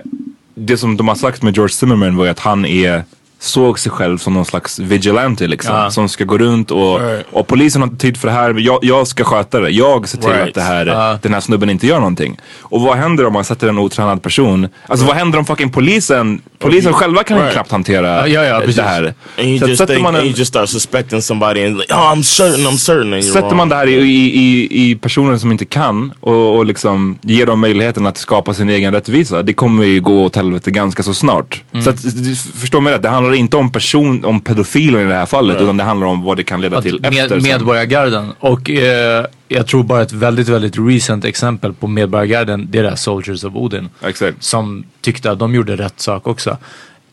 [0.55, 3.05] det som de har sagt med George Zimmerman var att han är
[3.45, 5.75] såg sig själv som någon slags vigilante liksom.
[5.77, 5.91] Ja.
[5.91, 7.27] Som ska gå runt och, Right.
[7.33, 8.55] och polisen har inte tid för det här.
[8.59, 9.71] Jag, jag ska sköta det.
[9.71, 10.49] Jag ser till Right.
[10.49, 11.19] att det här, Ja.
[11.23, 12.39] den här snubben inte gör någonting.
[12.61, 14.69] Och vad händer om man sätter en otränad person?
[14.87, 17.53] Alltså vad händer om fucking polisen, polisen själva kan Right.
[17.53, 19.15] knappt hantera Ja, ja, det här.
[19.39, 21.67] And you Så att just sätter think, man and en, you just start suspecting somebody
[21.67, 23.57] and like, oh, I'm certain, I'm certain, and Sätter wrong.
[23.57, 27.47] man det här i, i, i, i personer som inte kan och, och liksom ger
[27.47, 29.43] dem möjligheten att skapa sin egen rättvisa.
[29.43, 31.63] Det kommer ju gå åt helvete ganska så snart.
[31.73, 31.85] Mm.
[31.85, 35.15] Så att, du förstår mig rätt, det handlar inte om person, om pedofiler i det
[35.15, 37.41] här fallet utan det handlar om vad det kan leda till Med, efter.
[37.41, 38.33] medborgargarden.
[38.41, 42.89] Och eh, jag tror bara ett väldigt, väldigt recent exempel på medborgargarden, det är det
[42.89, 43.89] här Soldiers of Odin.
[44.03, 44.43] Exakt.
[44.43, 46.59] Som tyckte att de gjorde rätt sak också.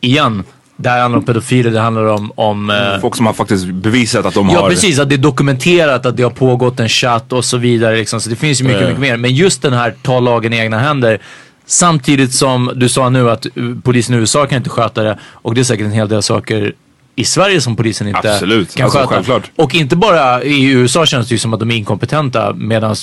[0.02, 0.44] Igen,
[0.78, 4.26] det här handlar om pedofiler, det handlar om, om eh, Folk som har faktiskt bevisat
[4.26, 4.70] att de Ja har...
[4.70, 7.96] precis, att det är dokumenterat att det har pågått en chatt och så vidare.
[7.96, 8.22] Liksom.
[8.22, 8.88] Så det finns ju mycket, Ja.
[8.88, 9.18] mycket mer.
[9.18, 11.20] Men just den här ta lagen i egna händer.
[11.66, 15.20] Samtidigt som du sa nu att uh, polisen i USA kan inte sköta det.
[15.24, 16.74] Och det är säkert en hel del saker
[17.16, 18.76] i Sverige som polisen inte Absolut.
[18.76, 19.14] kan Alltså, sköta.
[19.14, 19.52] självklart.
[19.56, 22.54] Och inte bara i USA känns det ju som att de är inkompetenta.
[22.54, 22.96] Medan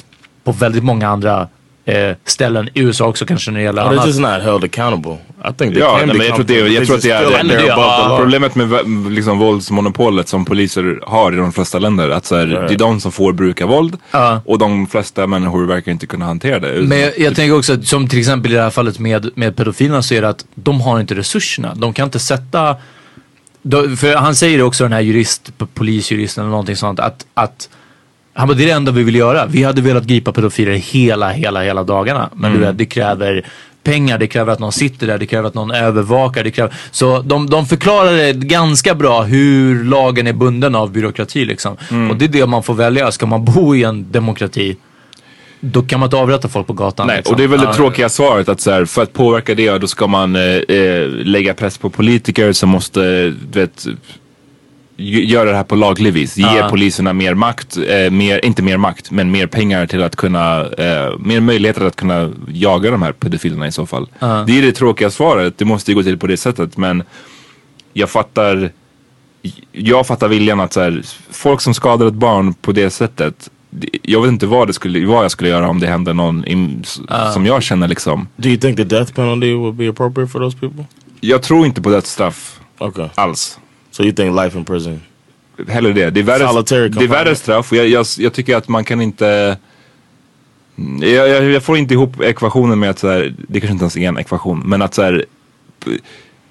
[0.44, 1.48] på väldigt många andra
[1.84, 4.06] eh, ställen i USA också kanske när det gäller But they're annat.
[4.06, 5.12] just not held accountable.
[5.12, 7.10] I think they Ja, can nej, be men jag tror, det, jag tror att det
[7.10, 8.16] är, det det, ja.
[8.20, 8.68] Problemet med
[9.12, 13.00] liksom, våldsmonopolet som poliser har i de flesta länder, att så här, det är de
[13.00, 14.40] som får bruka våld Ja.
[14.44, 16.82] och de flesta människor verkar inte kunna hantera det.
[16.82, 19.56] Men jag, jag tänker också att som till exempel i det här fallet med, med
[19.56, 21.74] pedofilerna så är det att de har inte resurserna.
[21.74, 22.76] De kan inte sätta
[23.62, 27.68] då, för han säger också den här jurist, polisjuristen eller någonting sånt att, att
[28.38, 29.46] han bara, det är det enda vi vill göra.
[29.46, 32.30] Vi hade velat gripa pedofiler hela, hela, hela dagarna.
[32.34, 33.46] Men du vet, det kräver
[33.82, 36.44] pengar, det kräver att någon sitter där, det kräver att någon övervakar.
[36.44, 36.74] Det kräver...
[36.90, 41.76] Så de, de förklarar det ganska bra hur lagen är bunden av byråkrati liksom.
[41.90, 42.10] Mm.
[42.10, 43.12] Och det är det man får välja.
[43.12, 44.76] Ska man bo i en demokrati,
[45.60, 47.06] då kan man inte avrätta folk på gatan.
[47.06, 47.32] Nej, liksom.
[47.32, 49.86] och det är väl det tråkiga svaret att så här, för att påverka det då
[49.86, 53.00] ska man eh, eh, lägga press på politiker som måste,
[53.50, 53.86] du vet,
[54.96, 56.36] göra det här på laglig vis.
[56.36, 56.68] Ge Ja.
[56.70, 61.18] poliserna mer makt, eh, mer, inte mer makt, men mer pengar till att kunna, eh,
[61.18, 64.08] mer möjligheter att kunna jaga de här pedofilerna i så fall.
[64.20, 67.02] Det är det tråkiga svaret, det måste ju gå till på det sättet men
[67.92, 68.70] jag fattar
[69.72, 73.50] jag fattar viljan att så här, folk som skadar ett barn på det sättet
[74.02, 76.80] jag vet inte vad, det skulle, vad jag skulle göra om det hände någon im,
[76.82, 77.00] s-
[77.34, 78.28] som jag känner liksom.
[78.36, 80.84] Do you think the death penalty would be appropriate for those people?
[81.20, 83.08] Jag tror inte på dödsstraff Okay.
[83.14, 83.58] alls.
[83.90, 85.00] So you think life in prison?
[85.68, 86.10] Heller det.
[86.10, 89.56] Det är värre, det är värre straff jag, jag, jag tycker att man kan inte
[91.00, 93.96] jag, jag, jag får inte ihop ekvationen med att så här, det kanske inte ens
[93.96, 95.24] är en ekvation, men att så här,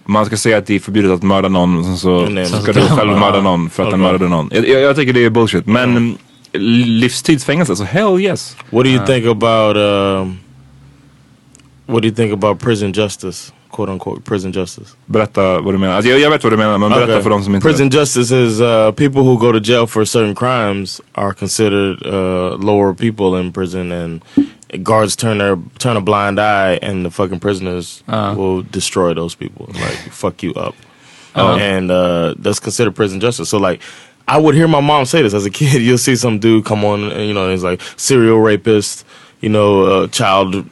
[0.05, 2.73] man ska säga att det är förbjudet att mörda någon och sen så, så ska
[2.73, 4.11] du själv mörda någon för att den Okej.
[4.11, 4.49] mördade någon.
[4.53, 5.65] Jag, jag, jag tycker det är bullshit.
[5.65, 6.17] Men
[6.59, 8.55] livstidsfängelse, så hell yes.
[8.69, 10.39] What do you think about um,
[11.85, 14.89] what do you think about prison justice, quote unquote prison justice?
[15.05, 15.95] Berätta vad du menar.
[15.95, 17.23] Alltså, jag, jag vet vad du menar men berätta Okay.
[17.23, 20.35] för de som inte Prison justice is uh, people who go to jail for certain
[20.35, 24.21] crimes are considered uh, lower people in prison, and
[24.83, 29.65] guards turn their turn a blind eye, and the fucking prisoners will destroy those people,
[29.67, 30.75] like fuck you up,
[31.35, 33.49] and uh, that's considered prison justice.
[33.49, 33.81] So like.
[34.27, 35.81] I would hear my mom say this as a kid.
[35.87, 39.05] You'll see some dude come on, and you know, he's like serial rapist,
[39.41, 40.65] you know, uh, child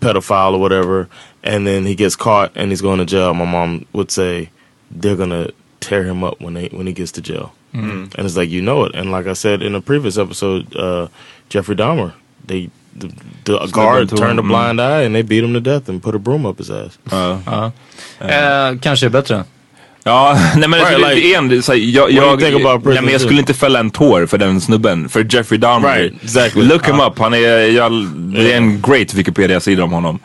[0.00, 1.08] pedophile or whatever,
[1.42, 3.32] and then he gets caught and he's going to jail.
[3.34, 4.50] My mom would say,
[4.90, 7.52] they're gonna tear him up when they when he gets to jail,
[8.16, 8.94] and it's like you know it.
[8.94, 11.08] And like I said in a previous episode, uh,
[11.48, 12.12] Jeffrey Dahmer,
[12.46, 13.08] they the,
[13.44, 16.14] the guard to turned a blind eye and they beat him to death and put
[16.14, 16.98] a broom up his ass.
[18.20, 19.44] Eh, kanske är bättre.
[20.04, 22.40] Ja, nej men Right, like- det är en, det är så här, jag, jag,
[22.84, 25.94] nej, men jag skulle inte fälla en tår för den snubben, för Jeffrey Dahmer.
[25.98, 26.62] Right, exactly.
[26.62, 27.38] Look him up, han är,
[27.76, 30.18] jag, det är en great Wikipedia-sida om honom.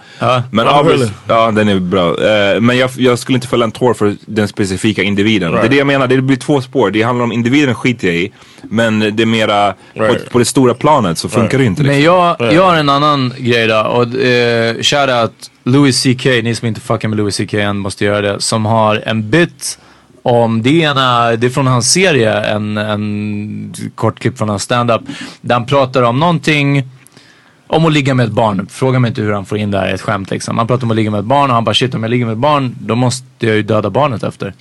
[0.51, 1.07] Men Oh, ja, really?
[1.27, 2.07] ja, den är bra.
[2.09, 5.51] Eh, men jag, jag skulle inte fälla en tår för den specifika individen.
[5.51, 5.71] Det är Right.
[5.71, 6.91] det jag menar, det blir två spår.
[6.91, 8.31] Det handlar om individen skiter jag i,
[8.63, 10.23] men det är mera Right.
[10.25, 11.83] på, på det stora planet så funkar det inte.
[11.83, 12.13] Men Liksom.
[12.39, 13.79] jag, jag har en annan grej då.
[13.79, 18.21] Och eh, shoutout Louis CK, ni som inte fuckar med Louis CK än måste göra
[18.21, 18.41] det.
[18.41, 19.79] Som har en bit
[20.23, 24.63] om, det är, ena, det är från hans serie, en, en kort klipp från hans
[24.63, 25.01] standup.
[25.41, 26.89] Där han pratar om någonting
[27.67, 28.67] om att ligga med ett barn.
[28.69, 30.57] Fråga mig inte hur han får in det här i ett skämt liksom.
[30.57, 32.25] Han pratar om att ligga med ett barn och han bara shit om jag ligger
[32.25, 34.53] med ett barn då måste jag ju döda barnet efter.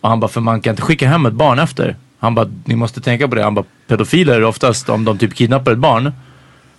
[0.00, 1.96] Och han bara för man kan inte skicka hem ett barn efter.
[2.18, 3.42] Han bara ni måste tänka på det.
[3.42, 6.12] Han bara pedofiler oftast om de typ kidnappar ett barn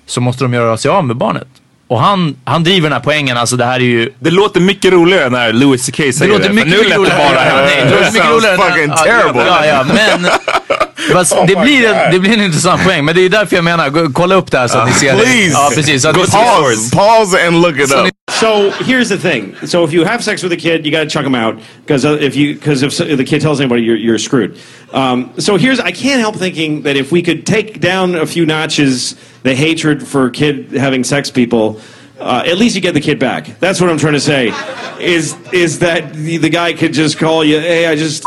[0.06, 1.48] så måste de göra sig av med barnet.
[1.88, 4.93] Och han, han driver den här poängen, alltså det här är ju Det låter mycket
[4.93, 6.28] roligare när Louis CK säger det det.
[6.28, 8.58] låter för mycket, nu lät det bara nej, det låter mycket roligare.
[8.58, 9.43] fucking terrible.
[9.48, 10.28] Ja, ja, men
[11.14, 13.06] fast det, blir en, det blir en intressant poäng.
[13.06, 15.16] Men det är därför jag menar, gå, kolla upp det här så att ni ser
[15.16, 15.22] det.
[15.22, 15.52] Please.
[15.52, 16.02] Ja, precis.
[16.02, 18.06] Så att ni Pause, pause and look it så up.
[18.06, 19.56] ni, So here's the thing.
[19.68, 21.56] So if you have sex with a kid, you got to chuck him out
[21.86, 24.58] because if you because if, if the kid tells anybody, you're, you're screwed.
[24.94, 28.46] Um, so here's I can't help thinking that if we could take down a few
[28.46, 31.80] notches the hatred for kid having sex people.
[32.20, 33.60] Uh, at least you get the kid back.
[33.60, 34.54] That's what I'm trying to say.
[35.00, 37.60] Is is that the, the guy could just call you?
[37.60, 38.24] Hey, I just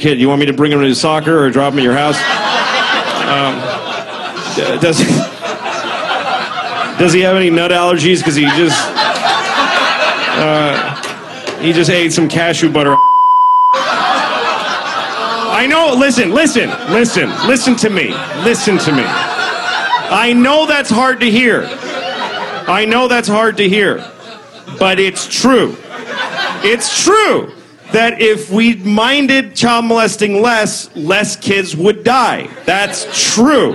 [0.00, 0.20] kid.
[0.20, 2.16] You want me to bring him to soccer or drop him at your house?
[3.30, 3.60] Um,
[4.80, 4.98] does
[6.98, 8.18] does he have any nut allergies?
[8.18, 8.76] Because he just
[11.60, 12.96] he just ate some cashew butter.
[15.52, 18.14] I know, listen, listen, listen, listen to me.
[18.42, 19.04] Listen to me.
[19.04, 21.64] I know that's hard to hear.
[22.66, 23.98] I know that's hard to hear.
[24.78, 25.76] But it's true.
[26.62, 27.52] It's true
[27.92, 32.48] that if we minded child molesting less, less kids would die.
[32.66, 33.74] That's true.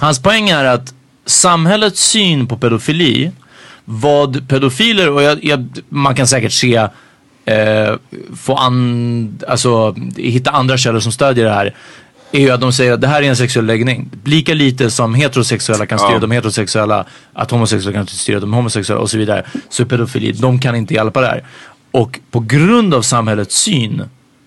[0.00, 0.94] hans poäng är att
[1.26, 3.32] samhällets syn på pedofili,
[3.84, 6.76] vad pedofiler, och jag, jag, man kan säkert se,
[7.44, 7.94] eh,
[8.36, 11.74] få an, alltså, hitta andra källor som stödjer det här,
[12.32, 14.10] är ju att de säger att det här är en sexuell läggning.
[14.24, 19.10] Lika lite som heterosexuella kan styra de heterosexuella, att homosexuella kan styra de homosexuella och
[19.10, 19.46] så vidare.
[19.68, 21.44] Så pedofili, de kan inte hjälpa det här.
[21.96, 24.02] Och på grund av samhällets syn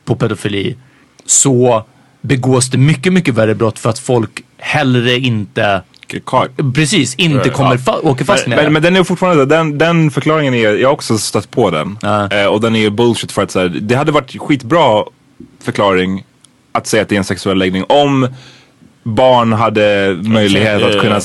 [0.05, 0.75] på pedofili
[1.25, 1.85] så
[2.21, 5.81] begås det mycket, mycket värre brott för att folk hellre inte,
[6.75, 8.71] precis, inte kommer fa- åker fast med men, det.
[8.71, 11.97] men den är fortfarande, den, den förklaringen är, jag har också stött på den.
[12.01, 12.31] Ja.
[12.31, 15.03] Eh, och den är ju bullshit för att så här, det hade varit skitbra
[15.61, 16.25] förklaring
[16.71, 18.27] att säga att det är en sexuell läggning om
[19.03, 21.19] barn hade möjlighet att kunna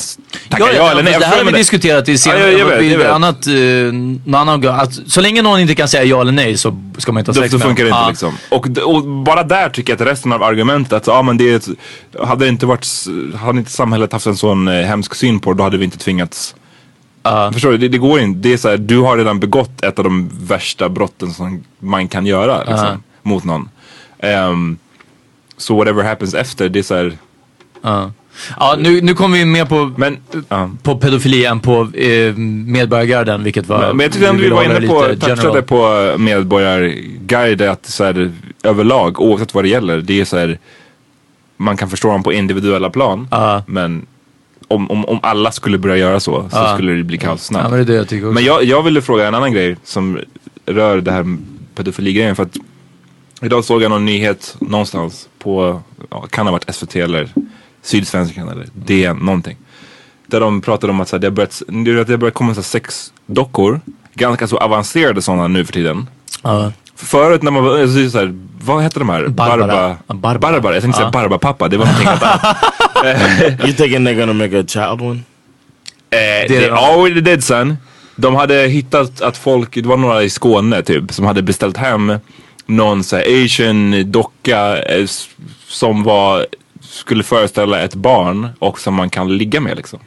[0.48, 1.16] tacka ja, eller nej.
[1.18, 3.10] Det här har vi men- diskuterat i senare, Ja, jag- jag vet, i jag vet.
[3.10, 4.68] annat, eh, annan.
[4.68, 7.34] Att så länge någon inte kan säga ja eller nej så ska man inte ha
[7.34, 8.08] sex då med funkar det inte Ja.
[8.08, 8.34] liksom.
[8.50, 11.56] Och, och bara där tycker jag att resten av argumentet, att ja, men det är
[11.56, 11.68] ett,
[12.24, 12.86] hade det inte varit,
[13.36, 15.98] hade inte samhället haft en sån eh, hemsk syn på det, då hade vi inte
[15.98, 16.54] tvingats
[17.52, 17.78] Förstår du?
[17.78, 18.48] Det, det går inte.
[18.48, 22.08] Det är så här, du har redan begått ett av de värsta brotten som man
[22.08, 23.68] kan göra liksom, mot någon.
[24.18, 24.78] Ehm,
[25.56, 27.12] så whatever happens efter, det är så här,
[27.84, 28.12] Ja,
[28.58, 30.18] ja nu, nu kommer vi mer på, men,
[30.48, 30.70] ja.
[30.82, 32.34] på pedofili än på eh,
[32.66, 33.78] Medborgargarden vilket var...
[33.78, 38.32] Men, men jag tyckte ändå vi var inne på, touchade på medborgarguide att så här,
[38.62, 40.58] överlag, oavsett vad det gäller, det är så här,
[41.56, 43.62] man kan förstå dem på individuella plan, Ja.
[43.66, 44.06] men
[44.68, 46.74] om, om, om alla skulle börja göra så, så Ja.
[46.74, 47.64] skulle det bli kaos snabbt.
[47.64, 48.34] Ja men det är det jag tycker också.
[48.34, 50.18] Men jag, jag ville fråga en annan grej som
[50.66, 51.36] rör det här
[51.74, 52.36] pedofiligrejen.
[52.36, 52.56] För att
[53.42, 57.28] idag såg jag någon nyhet någonstans på, ja, kan ha varit SVT eller
[57.84, 59.56] Sydsvenskan eller DN, någonting.
[60.26, 61.62] Där de pratade om att så här, det har börjat,
[62.06, 63.80] det har börjat komma så sex dockor.
[64.14, 66.06] Ganska så avancerade sådana nu för tiden.
[66.42, 69.28] För Förut när man var, så, så här, vad hette de här?
[69.28, 69.66] Barbara.
[69.66, 70.38] Barba, Barbara.
[70.38, 70.74] Barbara.
[70.74, 72.56] Jag tänkte säga Barbapappa, det var någonting helt annat.
[73.64, 75.20] You thinking they're gonna make a child one?
[76.08, 77.76] Det är they already did son.
[78.16, 82.18] De hade hittat att folk, det var några i Skåne typ, som hade beställt hem
[82.66, 85.06] någon så här asian docka eh,
[85.68, 86.46] som var,
[86.94, 89.98] skulle föreställa ett barn och som man kan ligga med liksom.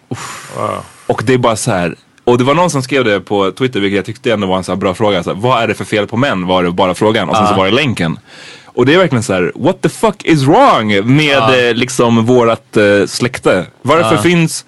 [1.07, 1.95] Och det är bara så här.
[2.23, 4.63] Och det var någon som skrev det på Twitter, vilket jag tyckte ändå var en
[4.63, 5.23] så bra fråga.
[5.23, 6.45] Så här, vad är det för fel på män?
[6.45, 7.29] Var det bara frågan.
[7.29, 8.19] Och sen så var det länken.
[8.65, 12.77] Och det är verkligen så här, what the fuck is wrong med eh, liksom vårat
[12.77, 13.65] eh, släkte?
[13.81, 14.65] Varför finns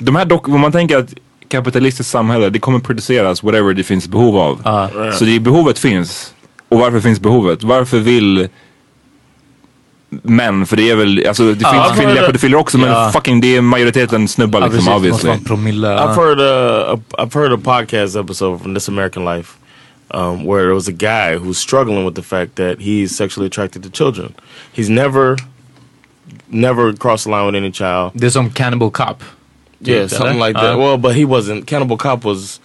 [0.00, 1.14] de här dock, om man tänker att
[1.48, 4.62] kapitalistiskt samhälle, det kommer produceras whatever det finns behov av.
[5.12, 6.34] Så det behovet finns.
[6.68, 7.62] Och varför finns behovet?
[7.62, 8.48] Varför vill
[10.10, 13.10] män, för det är väl, alltså det finns kvinnliga pedofiler också men Ja.
[13.12, 15.30] fucking det är majoriteten snubbar liksom precis, obviously.
[15.30, 19.52] I've heard a, a I've heard a podcast episode from This American Life
[20.14, 23.82] um, where there was a guy who's struggling with the fact that he's sexually attracted
[23.82, 24.34] to children.
[24.72, 25.36] He's never
[26.50, 28.12] never crossed the line with any child.
[28.14, 29.22] Det är som Cannibal Cop.
[29.80, 30.64] Yeah, Typ, something like that.
[30.72, 30.76] Ja.
[30.76, 31.66] Well, but he wasn't.
[31.66, 32.60] Cannibal Cop was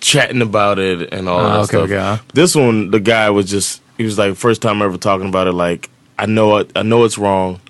[0.00, 1.82] chatting about it and all Ah, that okay, stuff.
[1.84, 2.18] okay, yeah.
[2.34, 5.54] This one, the guy was just he was like first time ever talking about it.
[5.54, 7.60] Like I know it, I know it's wrong,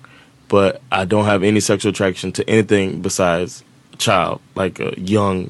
[0.47, 5.49] but I don't have any sexual attraction to anything besides a child, like a young,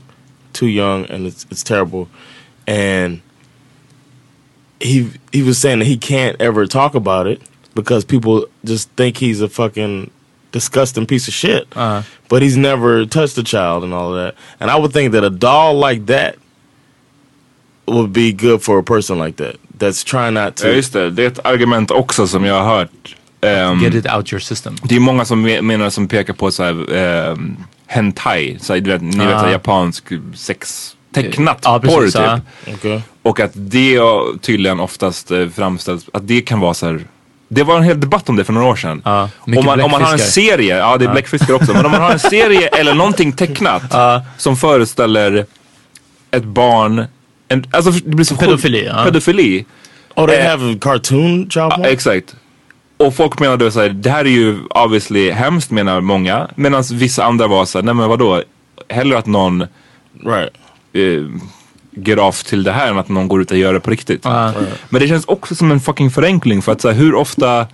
[0.53, 2.07] too young, and it's it's terrible.
[2.67, 3.21] And
[4.79, 7.41] he he was saying that he can't ever talk about it
[7.75, 10.11] because people just think he's a fucking
[10.51, 11.67] disgusting piece of shit.
[11.75, 12.03] Uh-huh.
[12.29, 14.35] But he's never touched a child and all of that.
[14.59, 16.37] And I would think that a doll like that
[17.85, 20.67] would be good for a person like that that's trying not to.
[20.67, 23.15] Ja just det, det är ett argument också som jag har hört.
[23.41, 24.75] Ehm, Get it out your system.
[24.83, 28.79] det är många som me- menar som pekar på så här, ehm, hentai, så här,
[28.79, 30.03] du vet, ni vet så här, japansk
[30.35, 32.15] sex, tecknat Ja, precis, porr typ.
[32.15, 32.73] ja.
[32.73, 33.01] Okay.
[33.21, 33.99] Och att det
[34.41, 36.99] tydligen oftast eh, framställs, att det kan vara så här.
[37.47, 39.01] Det var en hel debatt om det för några år sedan.
[39.05, 41.91] Ja, om, man, om man har en serie, ja det är bläckfiskar också, men om
[41.91, 43.83] man har en serie eller någonting tecknat
[44.37, 45.45] som föreställer
[46.31, 47.05] ett barn,
[47.47, 49.03] en, alltså det blir så Pedofili, sjukt- ja.
[49.05, 49.65] pedofili.
[50.15, 51.85] Oh, they Eh, have cartoon child Ja, porn?
[51.85, 52.35] exakt.
[52.97, 56.47] Och folk menar då såhär, det här är ju obviously hemskt menar många.
[56.55, 58.43] Medan vissa andra var såhär, nej men vadå?
[58.89, 59.67] Hellre att någon
[60.25, 60.49] Right.
[60.93, 61.23] eh,
[61.91, 64.21] get off till det här än att någon går ut och gör det på riktigt.
[64.23, 64.53] Ja.
[64.89, 67.67] Men det känns också som en fucking förenkling för att så här, hur ofta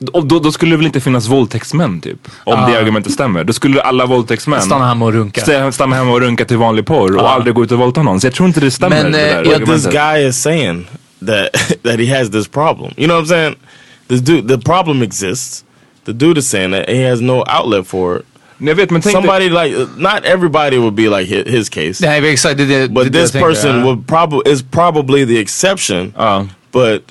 [0.00, 2.28] då, då skulle det väl inte finnas våldtäktsmän typ?
[2.44, 3.44] Om det argumentet stämmer.
[3.44, 5.72] Då skulle alla våldtäktsmän Stanna hemma och runka.
[5.72, 8.20] stanna hemma och runka till vanlig porr och aldrig gå ut och våldta någon.
[8.20, 9.02] Så jag tror inte det stämmer.
[9.02, 10.86] Men, det But this guy is saying
[11.26, 12.92] that that he has this problem.
[12.96, 13.54] You know what I'm saying?
[14.08, 15.64] This dude, the problem exists.
[16.04, 18.26] The dude is saying that he has no outlet for it.
[18.58, 22.32] Jag vet men tänk Somebody like not everybody would be like his, his case, Nej
[22.32, 23.84] exakt, det, det, but det, det this person ja.
[23.84, 26.12] would probably is probably the exception.
[26.16, 26.46] Ja.
[26.72, 27.02] But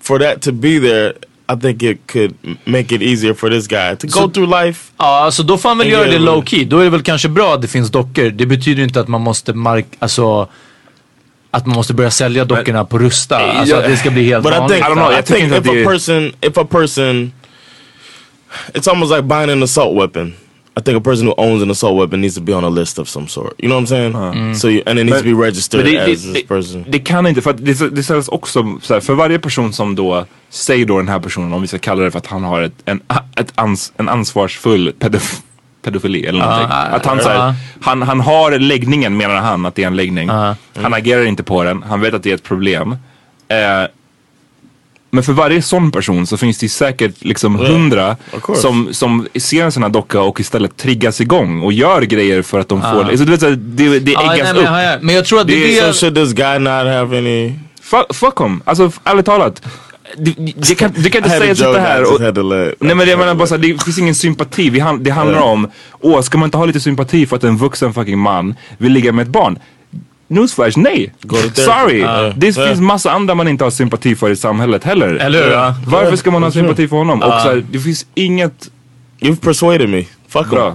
[0.00, 1.12] for that to be there,
[1.52, 4.92] I think it could make it easier for this guy to go through life.
[4.98, 6.64] Ja, alltså då får han väl göra det low key.
[6.64, 8.30] Då är det väl kanske bra att det finns dockor.
[8.30, 9.86] Det betyder inte att man måste mark...
[9.98, 10.48] Alltså...
[11.50, 13.36] Att man måste börja sälja dockorna på Rusta.
[13.38, 13.80] Alltså Ja.
[13.82, 14.76] att det ska bli helt But I vanligt.
[14.76, 17.32] think I don't know, I tycker think inte if a person if a person
[18.72, 20.34] it's almost like buying an assault weapon.
[20.76, 22.98] I think a person who owns an assault weapon needs to be on a list
[22.98, 23.54] of some sort.
[23.58, 24.54] You know what I'm saying?
[24.54, 26.84] So you, and it needs to be registered Men det, as det, this person.
[26.88, 29.94] det, kan inte, för att det, det sägs också så här, för varje person som
[29.94, 32.62] då, säg då den här personen, om vi ska kalla det för att han har
[32.62, 33.00] ett, en,
[33.36, 35.42] ett ans, en ansvarsfull pedof,
[35.82, 36.68] pedofili eller någonting.
[36.70, 37.54] att han, så här, ja.
[37.80, 40.28] han, han har läggningen menar han att det är en läggning.
[40.28, 42.96] Han agerar inte på den, han vet att det är ett problem.
[43.48, 43.56] Eh,
[45.14, 48.60] Men för varje sån person så finns det säkert liksom hundra course.
[48.60, 52.60] som, som ser en sån här docka och istället triggas igång och gör grejer för
[52.60, 54.62] att de får, alltså, du vet, så här, det, det äggas nej, men, upp.
[54.64, 54.98] ja, ja.
[55.00, 57.52] men jag tror att det, Det är So should this guy not have any?
[57.82, 58.62] Fuck, fuck him.
[58.64, 59.62] Alltså ärligt talat.
[60.16, 61.78] Du, du, kan, du kan inte säga joke.
[61.78, 62.20] I här och...
[62.80, 64.70] Nej men jag menar bara såhär, det finns ingen sympati.
[64.70, 67.56] Vi han, det handlar om, åh ska man inte ha lite sympati för att en
[67.56, 69.58] vuxen fucking man vill ligga med ett barn?
[70.34, 71.12] Newsflash, nej!
[71.54, 72.00] Sorry!
[72.00, 72.32] Ja.
[72.36, 75.14] Det finns massa andra man inte har sympati för i samhället heller.
[75.14, 75.90] Eller hur.
[75.90, 77.22] Varför ska man ha sympati för honom?
[77.22, 78.70] Och så här, det finns inget
[79.20, 80.04] You've persuaded me.
[80.28, 80.66] Fuck bra.
[80.66, 80.74] him.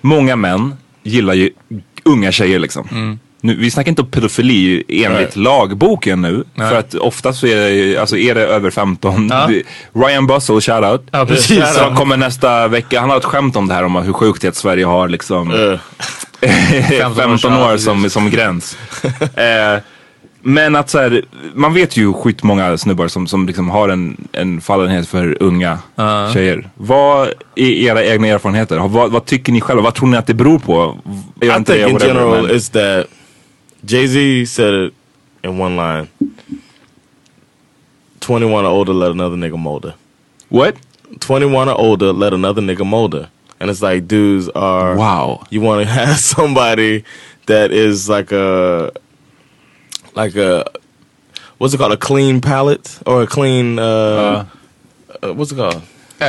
[0.00, 1.50] Många män gillar ju
[2.04, 2.88] unga tjejer liksom.
[2.90, 3.18] Mm.
[3.42, 6.44] Nu, vi snackar inte om pedofili enligt lagboken nu.
[6.56, 9.28] För att oftast så är det, alltså är det över 15.
[9.30, 9.50] Ja.
[9.92, 11.08] Ryan Bussell, shoutout.
[11.10, 11.74] Ja, precis.
[11.74, 13.00] Som kommer nästa vecka.
[13.00, 15.08] Han har ett skämt om det här om hur sjukt det är att Sverige har
[15.08, 15.52] liksom
[16.42, 18.78] Uh, 15 år, år som, som gräns.
[19.34, 19.82] eh,
[20.42, 21.24] men att så här,
[21.54, 25.78] man vet ju skitmånga snubbar som, som liksom har en, en fallenhet för unga
[26.34, 26.70] tjejer.
[26.74, 28.78] Vad är era egna erfarenheter?
[28.78, 29.82] Vad, vad tycker ni själva?
[29.82, 30.98] Vad tror ni att det beror på?
[31.40, 33.06] Jag I think in whatever, general, men- it's that
[33.82, 34.94] Jay Z said it
[35.42, 36.08] in one line
[38.20, 39.94] 21 or older, let another nigga molder.
[40.48, 40.74] What?
[41.20, 43.28] 21 or older, let another nigga molder.
[43.60, 45.46] And it's like dudes are Wow.
[45.50, 47.04] You want to have somebody
[47.46, 48.90] that is like a
[50.14, 50.64] like a
[51.58, 51.92] what's it called?
[51.92, 54.44] A clean palette or a clean uh,
[55.22, 55.82] uh, what's it called?
[56.20, 56.24] A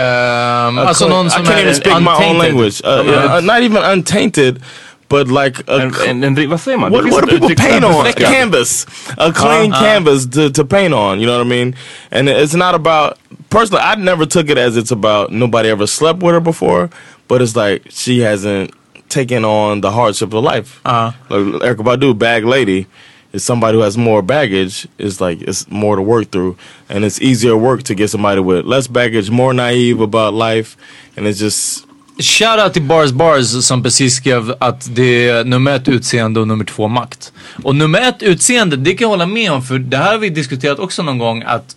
[0.87, 2.37] alltså clean- I can't even speak my own untainted.
[2.39, 2.81] language.
[2.83, 3.35] Uh, Yeah.
[3.37, 4.61] uh, not even untainted,
[5.09, 6.91] but like a En, en, en, vad säger man?
[6.91, 8.07] what, Det what do people uttryck paint on?
[8.07, 8.85] A canvas.
[9.17, 11.75] A clean canvas to, to paint on, you know what I mean?
[12.11, 13.17] And it's not about,
[13.49, 16.89] personally, I never took it as it's about nobody ever slept with her before,
[17.27, 18.71] but it's like she hasn't
[19.09, 20.79] taken on the hardship of life.
[20.85, 21.11] Uh-huh.
[21.29, 22.87] Like Erica Badu, Bag Lady,
[23.33, 24.87] is somebody who has more baggage.
[24.97, 26.55] is like, it's more to work through.
[26.89, 30.77] And it's easier work to get somebody with less baggage, more naive about life.
[31.17, 31.85] And it's just,
[32.17, 36.65] Shoutout till Bars Bars som precis skrev att det är nummer ett utseende och nummer
[36.65, 37.33] två makt.
[37.63, 40.29] Och nummer ett utseende, det kan jag hålla med om för det här har vi
[40.29, 41.75] diskuterat också någon gång att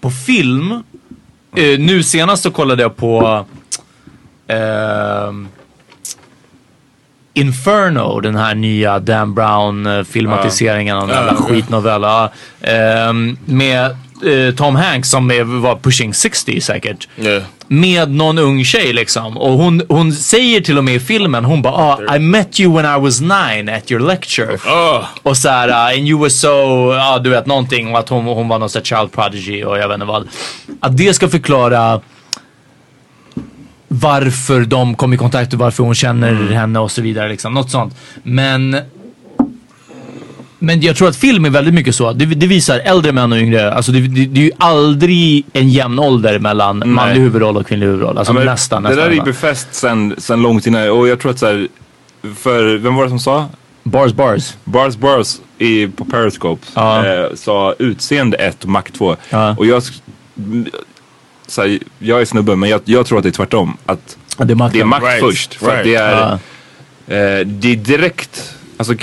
[0.00, 0.72] på film,
[1.56, 3.44] eh, nu senast så kollade jag på
[4.46, 5.32] eh,
[7.34, 12.30] Inferno, den här nya Dan Brown eh, filmatiseringen av den jävla skitnovella.
[12.60, 13.84] ehm, med
[14.24, 15.28] eh, Tom Hanks som
[15.62, 17.42] var pushing 60 säkert yeah.
[17.68, 19.36] med någon ung tjej liksom.
[19.36, 22.76] Och hon, hon säger till och med i filmen, hon bara ah, I met you
[22.76, 24.54] when I was nine at your lecture.
[24.54, 25.04] Oh.
[25.22, 26.48] Och så här, uh, and you were so,
[26.94, 29.88] ja du vet någonting och att hon, hon var någon sån child prodigy och jag
[29.88, 30.28] vet inte vad.
[30.80, 32.00] Att det ska förklara
[33.92, 37.54] varför de kom i kontakt och varför hon känner henne och så vidare liksom.
[37.54, 37.94] Något sånt.
[38.22, 38.76] Men
[40.58, 42.12] men jag tror att film är väldigt mycket så.
[42.12, 43.72] Det, det visar äldre män och yngre.
[43.74, 47.86] Alltså det, det, det är ju aldrig en jämn ålder mellan manlig huvudroll och kvinnlig
[47.86, 48.18] huvudroll.
[48.18, 48.82] Alltså Ja, men nästan.
[48.82, 50.90] Det nästan där är ju befäst sen, sen långt innan.
[50.90, 51.68] Och jag tror att så här,
[52.36, 53.46] för vem var det som sa?
[53.82, 54.54] Bars bars.
[54.64, 57.06] Bars Bars i, på Periscope Ja.
[57.06, 59.16] eh, sa utseende 1 och makt 2.
[59.30, 59.54] Ja.
[59.58, 59.82] Och jag,
[61.52, 63.76] så här, jag är snubbe men jag, jag tror att det är tvärtom.
[63.86, 64.78] Att det är makten.
[64.78, 65.54] Det är makt Right, först.
[65.54, 65.84] För att right.
[65.84, 66.38] det är,
[67.06, 67.14] Ja.
[67.14, 68.94] eh, det är direkt, alltså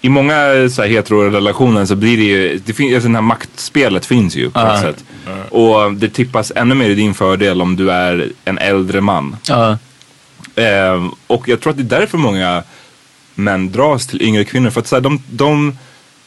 [0.00, 0.34] i många
[0.70, 4.50] så här, hetero-relationer så blir det ju, det finns, alltså, det här maktspelet finns ju
[4.50, 4.74] på Ja.
[4.74, 5.04] ett sätt.
[5.50, 9.36] Och det tippas ännu mer i din fördel om du är en äldre man.
[10.56, 12.62] Eh, och jag tror att det är därför många
[13.34, 14.70] män dras till yngre kvinnor.
[14.70, 15.78] För att så här, de, de,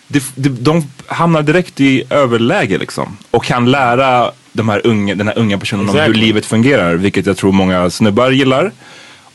[0.08, 3.18] de, de, de hamnar direkt i överläge liksom.
[3.32, 6.14] Och kan lära de här unga, den här unga personen om Exactly.
[6.20, 6.94] hur livet fungerar.
[6.96, 8.72] Vilket jag tror många snubbar gillar.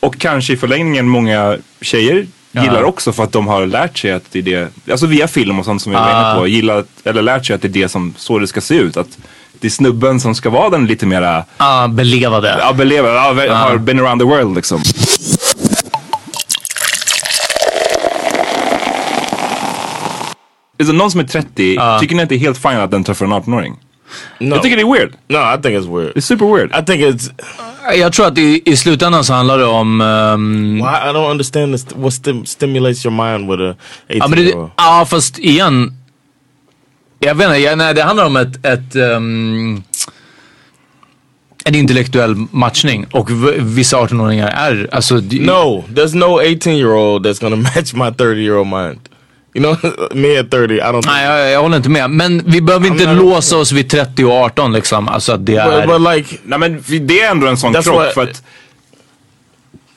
[0.00, 2.62] Och kanske i förlängningen många tjejer Ja.
[2.64, 5.58] gillar också för att de har lärt sig att det är det, alltså via film
[5.58, 6.34] och sånt som vi Ah.
[6.38, 8.96] på, gillat, eller lärt sig att det är det som, så det ska se ut.
[8.96, 9.18] Att
[9.60, 12.56] det är snubben som ska vara den lite mera Ja, belevade.
[12.60, 14.82] Ja, belever, ja, har been around the world liksom.
[20.78, 23.26] Alltså, någon som är 30, tycker ni att det är helt fine att den träffar
[23.26, 23.74] en 18-åring?
[24.38, 24.54] No.
[24.54, 25.12] Jag tycker det är weird.
[25.28, 26.10] No, I think it's weird.
[26.14, 26.70] Det är super weird.
[26.82, 27.30] I think it's.
[27.98, 30.00] Jag tror att i, i slutändan så handlar det om...
[30.00, 31.86] ehm, Why I don't understand this.
[31.96, 33.74] What stim stimulates your mind with a
[34.10, 34.70] 18 Ja, men det, year old?
[34.76, 35.92] ja fast igen.
[37.18, 39.82] Jag vet inte, jag, nej, det handlar om ett, ett ehm,
[41.64, 45.14] en intellektuell matchning och vissa 18-åringar är, alltså...
[45.14, 48.98] No, there's no 18 year old that's gonna match my 30 year old mind.
[49.54, 49.72] You know,
[50.40, 51.02] at 30, I don't.
[51.06, 52.10] Nej, jag, jag håller inte med.
[52.10, 55.08] Men vi behöver inte låsa oss vid 30 och 18 liksom.
[55.08, 55.86] Alltså att det är...
[55.86, 58.42] But, but like, Nej men det är ändå en sån krock what- för att...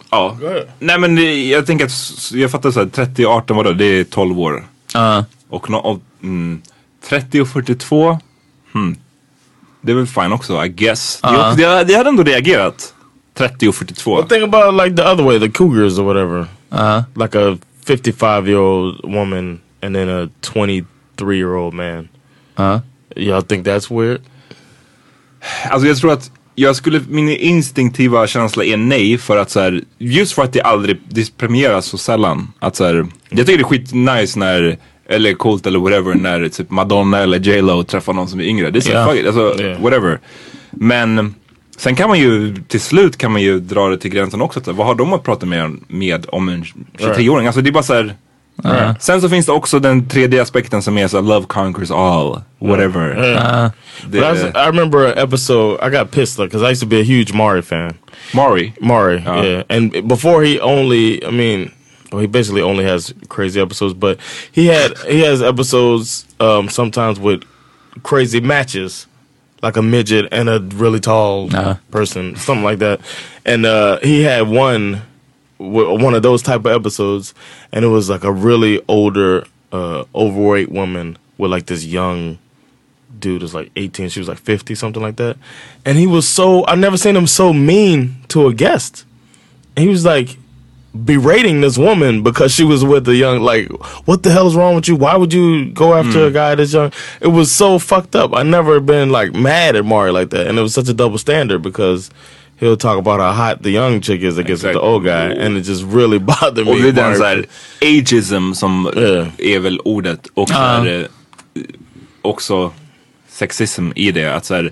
[0.10, 0.38] Ja.
[0.80, 1.18] Nej men
[1.49, 3.72] jag tänker att, jag fattar såhär, 30 och 18 vadå?
[3.72, 4.66] Det är 12 år.
[4.93, 5.26] Ja.
[5.49, 6.62] Och, no, och mm,
[7.10, 8.20] 30 och 42,
[8.74, 8.97] hmm.
[9.82, 11.20] Det är väl fine också, I guess.
[11.24, 11.34] Ja.
[11.34, 12.93] Jag, jag, jag hade ändå reagerat.
[13.38, 14.16] 30 och 42.
[14.16, 16.45] but think about like the other way, the cougars or whatever.
[16.70, 17.03] Ja.
[17.16, 22.07] Like a 55 year old woman and then a 23 year old man.
[22.55, 22.81] Ja.
[23.15, 24.21] Y'all think that's weird?
[25.69, 29.81] Alltså jag tror att jag skulle, min instinktiva känsla är nej för att så här,
[29.97, 32.51] just för att det aldrig, det premieras så sällan.
[32.59, 34.77] Att så här, jag tycker det är skitnice när,
[35.09, 38.69] eller coolt eller whatever, när typ Madonna eller J Lo träffar någon som är yngre.
[38.71, 39.05] Det är så Ja.
[39.07, 39.81] fuck it, alltså Yeah.
[39.81, 40.19] whatever.
[40.71, 41.36] Men
[41.78, 44.59] sen kan man ju, till slut kan man ju dra det till gränsen också.
[44.59, 46.63] Att, vad har de att prata med, med om en
[46.97, 47.47] 23-åring?
[47.47, 48.15] Alltså det är bara så här,
[48.99, 53.34] Sen så finns det också den tredje aspekten som är så love conquers all, whatever.
[53.34, 53.71] Ja.
[54.07, 55.88] Det, But I, remember an episode.
[55.88, 57.93] I got pissed because I used to be a huge Mari fan.
[58.34, 58.73] Mari.
[58.82, 59.43] Mari, Uh.
[59.43, 59.63] yeah.
[59.69, 61.71] And before he only, I mean,
[62.11, 64.17] well, he basically only has crazy episodes, but
[64.51, 67.41] he had he has episodes um, sometimes with
[68.03, 69.07] crazy matches,
[69.62, 71.76] like a midget and a really tall Uh.
[71.91, 72.99] person, something like that.
[73.45, 75.01] And uh, he had one,
[75.58, 77.34] one of those type of episodes,
[77.72, 82.38] and it was like a really older, uh, overweight woman with like this young
[83.18, 85.38] dude was like 18 she was like 50 something like that
[85.86, 89.06] and he was so i've never seen him so mean to a guest
[89.78, 90.38] he was like
[91.03, 93.67] berating this woman because she was with a young like
[94.05, 94.95] what the hell is wrong with you?
[94.95, 96.33] Why would you go after a hmm.
[96.33, 96.91] guy that's young?
[97.19, 98.33] It was so fucked up.
[98.33, 100.47] I never been like mad at mario like that.
[100.47, 102.09] And it was such a double standard because
[102.57, 105.27] he'll talk about how hot the young chick is that gets with the old guy.
[105.27, 107.45] And it just really bothered me Och det är den såhär
[107.81, 109.27] ageism som Yeah.
[109.37, 110.27] är väl ordet.
[110.33, 111.61] Och så är eh,
[112.21, 112.71] också
[113.27, 114.35] sexism i det.
[114.35, 114.71] Att så här,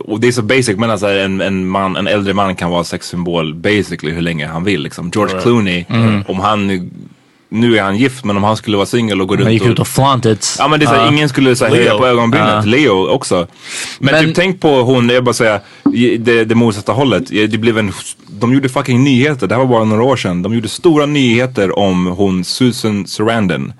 [0.00, 2.84] och det är så basic men alltså en, en, man, en äldre man kan vara
[2.84, 4.82] sexsymbol basically hur länge han vill.
[4.82, 5.10] Liksom.
[5.14, 5.42] George Right.
[5.42, 5.84] Clooney,
[6.26, 6.90] om han,
[7.50, 9.66] nu är han gift men om han skulle vara singel och gå Han runt gick
[9.66, 10.38] ut och flanted.
[10.58, 11.12] Ja men det är såhär, Ja.
[11.12, 12.48] ingen skulle såhär, höja på ögonbrynet.
[12.54, 12.62] Ja.
[12.64, 13.46] Leo också.
[13.98, 15.60] Men, Men- typ tänk på hon, jag bara säga,
[16.18, 17.26] det, det motsatta hållet.
[17.28, 17.92] Det blev en,
[18.40, 20.42] de gjorde fucking nyheter, det här var bara några år sedan.
[20.42, 23.72] De gjorde stora nyheter om hon Susan Sarandon.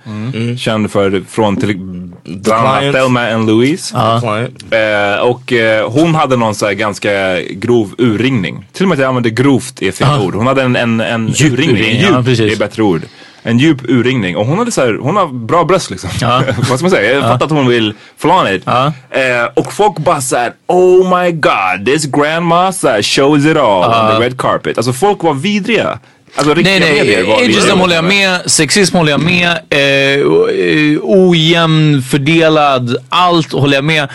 [0.58, 1.76] Känd för, från till
[2.24, 2.96] bland annat Client.
[2.96, 3.94] Thelma and Louise.
[4.20, 8.66] client Eh, och eh, hon hade någon så här ganska grov urringning.
[8.72, 10.34] Till och med att jag använde grovt är fel ord.
[10.34, 11.76] Hon hade en, en, en Djup urringning.
[11.76, 13.02] urringning, djup ja, är bättre ord.
[13.48, 14.36] En djup urringning.
[14.36, 16.10] Och hon hade så här, hon har bra bröst liksom.
[16.20, 16.42] Ja.
[16.56, 17.12] Vad ska man säga?
[17.12, 18.62] Jag fattar att hon vill flaunt.
[18.64, 18.92] Ja.
[19.10, 24.16] Eh, och folk bara såhär, oh my god, this grandma här, shows it all on
[24.16, 24.76] the red carpet.
[24.78, 25.98] Alltså folk var vidriga.
[26.34, 27.26] Alltså riktiga Nej, medier nej.
[27.26, 27.74] var Ageism vidriga.
[27.76, 28.50] håller jag med.
[28.50, 29.50] Sexism håller jag med.
[29.70, 32.96] Eh, eh, ojämn fördelad.
[33.08, 34.08] Allt håller jag med.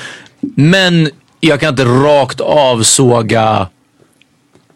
[0.56, 1.10] Men
[1.40, 3.68] jag kan inte rakt av såga.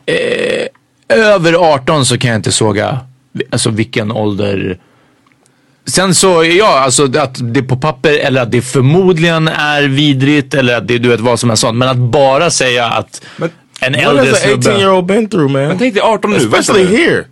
[0.05, 2.99] Eh, över 18 så kan jag inte såga.
[3.51, 4.77] Alltså vilken ålder.
[5.85, 10.77] Sen så, ja, alltså att det på papper eller att det förmodligen är vidrigt eller
[10.77, 11.77] att det du vet vad som är sånt.
[11.77, 13.49] Men att bara säga att Men-
[13.81, 14.89] en äldre an 18 year snubbe.
[14.91, 17.25] old been through man Men tänk dig 18 nu, especially here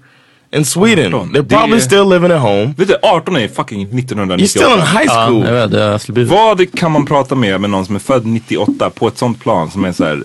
[0.56, 1.14] in Sweden.
[1.14, 1.32] 18.
[1.34, 2.74] They're probably är- still living at home.
[2.78, 4.48] Vet du, 18 är fucking You're 1998.
[4.50, 5.46] still in high Ja, school.
[5.46, 5.68] jag
[6.18, 6.30] vet.
[6.30, 9.72] Vad kan man prata med med någon som är född 98 på ett sånt plan
[9.72, 10.24] som är så här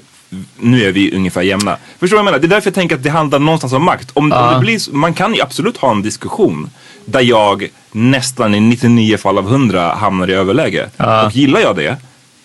[0.59, 1.77] nu är vi ungefär jämna.
[1.99, 2.39] Förstår du vad jag menar?
[2.39, 4.11] Det är därför jag tänker att det handlar någonstans om makt.
[4.15, 6.71] Om, om det blir, man kan ju absolut ha en diskussion
[7.05, 10.89] där jag nästan i 99 fall av 100 hamnar i överläge.
[11.27, 11.97] Och gillar jag det,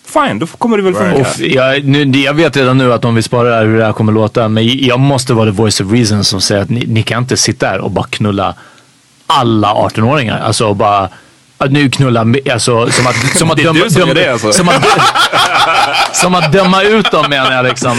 [0.06, 1.20] fine, då kommer det väl funka.
[1.20, 4.12] F- jag, nu, jag vet redan nu att om vi sparar hur det här kommer
[4.12, 7.22] låta, men jag måste vara the voice of reason som säger att ni, ni kan
[7.22, 8.54] inte sitta här och bara knulla
[9.26, 10.38] alla 18-åringar.
[10.40, 11.08] Alltså bara,
[11.58, 12.20] att nu knulla,
[12.52, 14.52] alltså som att, som att Det du som det, alltså.
[14.52, 14.84] som, att,
[16.12, 17.98] som att döma ut dem menar jag liksom.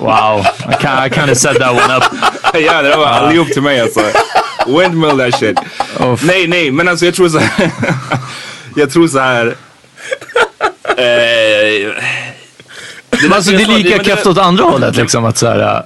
[0.00, 2.04] Wow, I kind, I kind of set that one up.
[2.66, 4.00] ja, det var allihop till mig alltså.
[4.66, 5.58] Windmill that shit.
[6.22, 7.70] Nej, nej, men alltså jag tror så här.
[8.76, 9.46] jag tror så här.
[10.96, 11.94] Eh,
[13.22, 15.24] Men alltså, det är lika keft åt andra hållet liksom.
[15.24, 15.84] Att så här,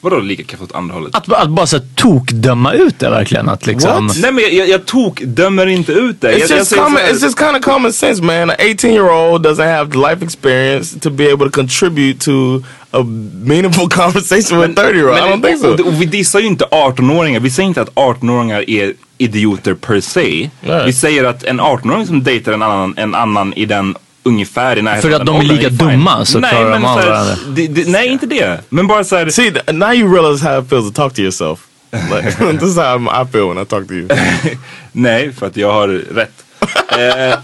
[0.00, 1.14] Vadå lika keft åt andra hållet?
[1.14, 3.48] att, att bara så här, tokdöma ut det verkligen.
[3.48, 6.28] Att liksom, Nej men jag, jag, jag tok dömer inte ut det.
[6.28, 7.00] It's jag, jag just säger common.
[7.00, 8.50] It's just kind of common sense, man.
[8.50, 12.62] An 18 year old doesn't have the life experience to be able to contribute to
[12.90, 13.02] a
[13.44, 15.18] meaningful conversation with a 30 year old.
[15.18, 15.72] I don't think so.
[15.72, 17.40] och, och vi dissar ju inte 18-åringar.
[17.40, 20.50] Vi säger inte att 18-åringar är idioter per se.
[20.60, 20.86] Nej.
[20.86, 24.82] Vi säger att en 18-åring som dejtar en annan, en annan i den ungefär i
[24.82, 27.36] närheten För att de är lika dumma, så nej, klarar de men av varandra.
[27.48, 28.60] det, Nej, inte det.
[28.68, 29.28] Men bara så här.
[29.30, 31.58] See, now you realize how it feels to talk to yourself.
[31.92, 34.08] Like, this is how I'm- I feel when I talk to you.
[34.92, 36.44] Nej, för att jag har rätt.
[36.92, 37.38] eh,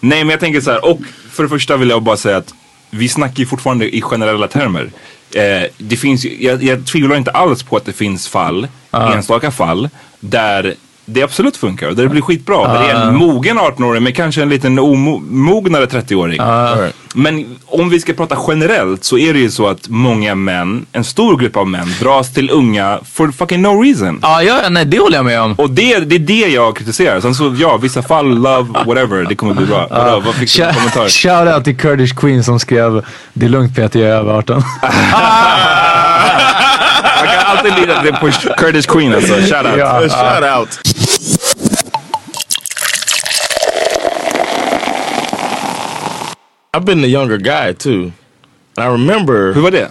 [0.00, 0.84] nej, men jag tänker så här.
[0.84, 1.00] Och
[1.32, 2.54] för det första vill jag bara säga att
[2.90, 4.90] vi snackar ju fortfarande i generella termer.
[5.34, 9.88] Eh, det finns, jag, jag tvivlar inte alls på att det finns fall, enstaka fall,
[10.20, 10.74] där
[11.04, 12.72] det absolut funkar och det blir skitbra.
[12.72, 16.40] Där det är en mogen 18-åring med kanske en liten omognare 30-åring.
[16.40, 16.94] Right.
[17.14, 21.04] Men om vi ska prata generellt så är det ju så att många män, en
[21.04, 24.18] stor grupp av män, dras till unga for fucking no reason.
[24.22, 25.52] Ja, ja, nej, det håller jag med om.
[25.54, 27.20] Och det, det är det jag kritiserar.
[27.20, 29.86] Sen så, ja, vissa fall, love, whatever, det kommer bli bra.
[29.90, 31.08] Vadå, vad fick du för kommentar?
[31.08, 34.62] Shout out till Kurdish Queen som skrev Det är lugnt Peter, jag är över 18.
[37.02, 39.78] Man kan alltid lita det på Curtis Queen alltså, shout out.
[39.78, 40.08] Ja.
[40.08, 40.80] Shout out.
[46.72, 48.12] I've been the younger guy too.
[48.76, 49.52] And I remember.
[49.52, 49.90] Hur var det?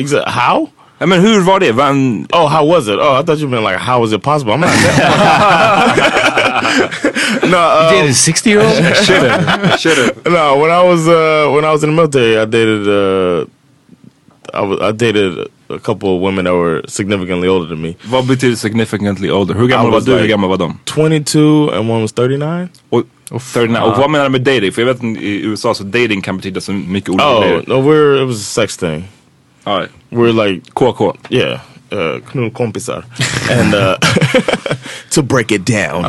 [0.00, 0.70] you said, how?
[0.98, 1.72] Ja, men hur var det?
[1.72, 2.26] Van...
[2.32, 2.98] Oh, how was it?
[2.98, 4.52] Oh, I thought you meant like, how was it possible?
[4.52, 5.98] I'm not that.
[7.42, 8.74] no, uh, Dated a 60 year old?
[8.96, 9.80] Should've.
[9.80, 10.24] Should've.
[10.26, 10.58] no.
[10.58, 13.46] When I was uh, when I was in the military, I dated uh,
[14.54, 17.96] I was I dated a couple of women that were significantly older than me.
[18.04, 19.54] Vad betyder significantly older?
[19.54, 20.12] Hur gammal I var was du?
[20.18, 20.78] Hur gammal var de?
[20.86, 22.68] 22 and one was 39.
[22.90, 23.80] Och, och, 39.
[23.82, 24.72] och vad menar du med dating?
[24.72, 27.64] För jag vet att i USA så dating kan betyda så mycket olika Oh grejer.
[27.66, 29.04] no, we're it was a sex thing.
[29.64, 29.90] All right.
[30.10, 31.16] We're like KK.
[31.30, 31.60] yeah,
[31.92, 33.04] uh, knullkompisar,
[33.50, 33.96] and uh,
[35.10, 36.02] to break it down.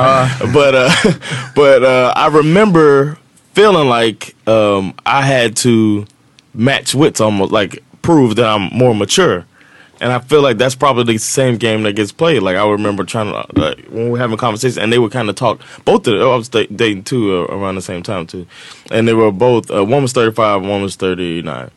[0.53, 0.89] but uh,
[1.55, 3.17] but uh, I remember
[3.53, 6.05] feeling like um, I had to
[6.53, 9.45] match wits, almost like prove that I'm more mature.
[9.99, 12.41] And I feel like that's probably the same game that gets played.
[12.43, 15.29] Like I remember trying to like when we were having conversations, and they would kind
[15.29, 15.61] of talk.
[15.85, 18.45] Both of them, I was da- dating two uh, around the same time too,
[18.91, 19.71] and they were both.
[19.71, 21.71] Uh, one was thirty five, one was thirty nine,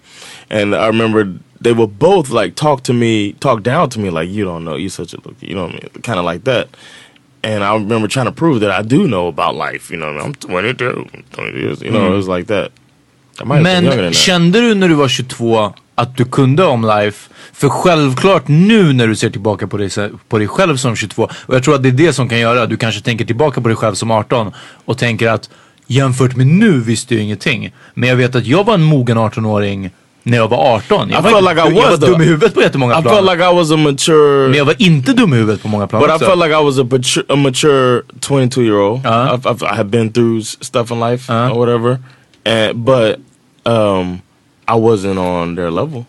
[0.50, 4.28] and I remember they would both like talk to me, talk down to me, like
[4.28, 6.44] you don't know, you're such a look, you know what I mean, kind of like
[6.44, 6.68] that.
[7.42, 9.90] And I remember trying to prove that I do know about life.
[9.90, 10.20] You know, I mean?
[10.20, 11.80] I'm 22, 20 years.
[11.80, 12.72] You know, it was like that.
[13.38, 16.24] I might have been younger than Men kände du när du var 22 att du
[16.24, 17.30] kunde om life?
[17.52, 19.90] För självklart nu när du ser tillbaka på dig,
[20.28, 22.66] på dig själv som 22 och jag tror att det är det som kan göra,
[22.66, 24.52] du kanske tänker tillbaka på dig själv som 18
[24.84, 25.50] och tänker att
[25.86, 27.72] jämfört med nu visste jag ingenting.
[27.94, 29.90] Men jag vet att jag var en mogen 18-åring
[30.22, 31.10] när jag var 18.
[31.10, 33.02] Jag I var, felt like I jag var was, dum i huvudet på jättemånga I
[33.02, 33.14] plan.
[33.14, 34.48] felt like I was a mature.
[34.48, 36.26] Men jag var inte dum i huvudet på många plan But I också.
[36.26, 39.02] felt like I was a mature, a mature 22 year old.
[39.06, 39.34] Uh-huh.
[39.34, 41.52] I've, I've, I have been through stuff in life Uh-huh.
[41.52, 41.98] or whatever,
[42.44, 43.16] and but
[43.72, 44.20] um,
[44.68, 46.04] I wasn't on their level.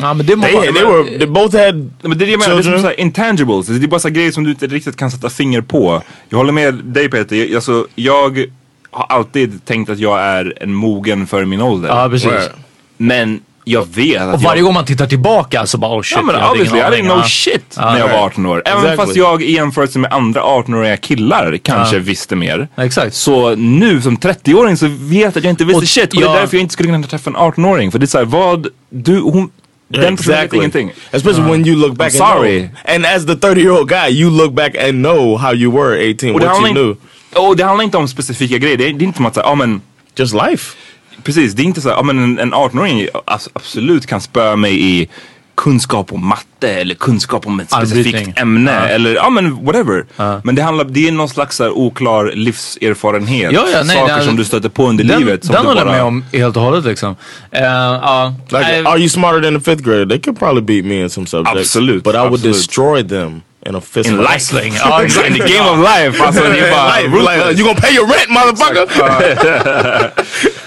[0.00, 2.38] ja, men det They, vara- they were they both had Men det är det jag
[2.40, 2.80] menar, det är som children.
[2.80, 3.66] så här intangibles.
[3.66, 6.02] Det är bara så grejer som du inte riktigt kan sätta finger på.
[6.28, 7.36] Jag håller med dig Peter.
[7.36, 8.44] Jag, alltså, jag
[8.90, 11.88] har alltid tänkt att jag är en mogen för min ålder.
[11.88, 12.50] Ja, precis.
[12.96, 13.40] Men
[13.70, 14.64] jag vet att Och varje jag...
[14.64, 16.16] gång man tittar tillbaka så bara oh shit.
[16.18, 18.22] Ja men jag hade obviously, I didn't know shit Ja, när jag var right.
[18.32, 18.62] 18 år.
[18.64, 18.96] Även Exactly.
[19.04, 22.02] fast jag i jämförelse med andra 18-åriga killar kanske Ja.
[22.02, 22.68] visste mer.
[22.76, 23.14] Exakt.
[23.14, 26.12] Så nu som 30-åring så vet jag att jag inte visste Och shit.
[26.14, 27.92] Och det jag- är därför jag inte skulle kunna träffa en 18-åring.
[27.92, 29.50] För det är såhär, vad, du, hon,
[29.88, 30.90] den personen vet ingenting.
[31.10, 32.12] Especially when you look back.
[32.12, 32.58] I'm and sorry.
[32.60, 32.94] know.
[32.94, 36.10] And as the 30 year old guy, you look back and know how you were
[36.10, 36.96] 18, Och det, what you knew.
[37.34, 38.76] och det handlar inte om specifika grejer.
[38.76, 39.80] Det är, det är inte som att säga, ja men
[40.16, 40.76] Just life.
[41.22, 44.56] Precis, det är inte så här, ja men en, en 18-åring abs- absolut kan spöa
[44.56, 45.08] mig i
[45.54, 48.86] kunskap om matte eller kunskap om ett specifikt ämne Ja.
[48.88, 50.06] eller ja men whatever.
[50.44, 53.52] Men det handlar, det är någon slags så här oklar livserfarenhet.
[53.52, 55.44] Ja, ja, nej, Saker det- som du stöter på under den, livet.
[55.44, 57.16] Som Den du håller jag bara, med om helt och hållet liksom.
[57.50, 60.06] Eh, ja, Like, nej, are you smarter than the fifth grader?
[60.06, 61.60] They could probably beat me in some subjects.
[61.60, 62.56] Absolut, But I would absolut.
[62.56, 64.28] destroy them in a fist In fight.
[64.28, 64.74] wrestling.
[64.74, 66.24] Ja exakt, in the game of life.
[66.24, 70.12] Alltså det är bara Life, like, uh, you gonna pay your rent motherfucker?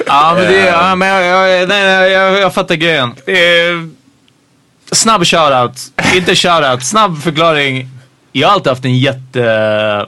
[0.05, 3.09] Ja men det, ja, men jag, jag, nej, nej, jag, jag fattar grejen.
[3.25, 3.35] Eh,
[4.91, 5.77] snabb shoutout,
[6.15, 7.89] inte shoutout, snabb förklaring.
[8.31, 10.05] Jag har alltid haft en jätte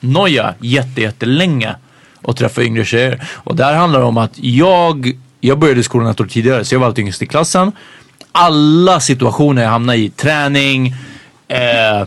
[0.00, 1.74] noja jätte, jättelänge
[2.22, 3.24] att träffa yngre tjejer.
[3.34, 6.80] Och där handlar det om att jag, jag började skolan ett år tidigare så jag
[6.80, 7.72] var alltid yngst i klassen.
[8.32, 10.94] Alla situationer jag hamnade i, träning,
[11.48, 12.06] eh,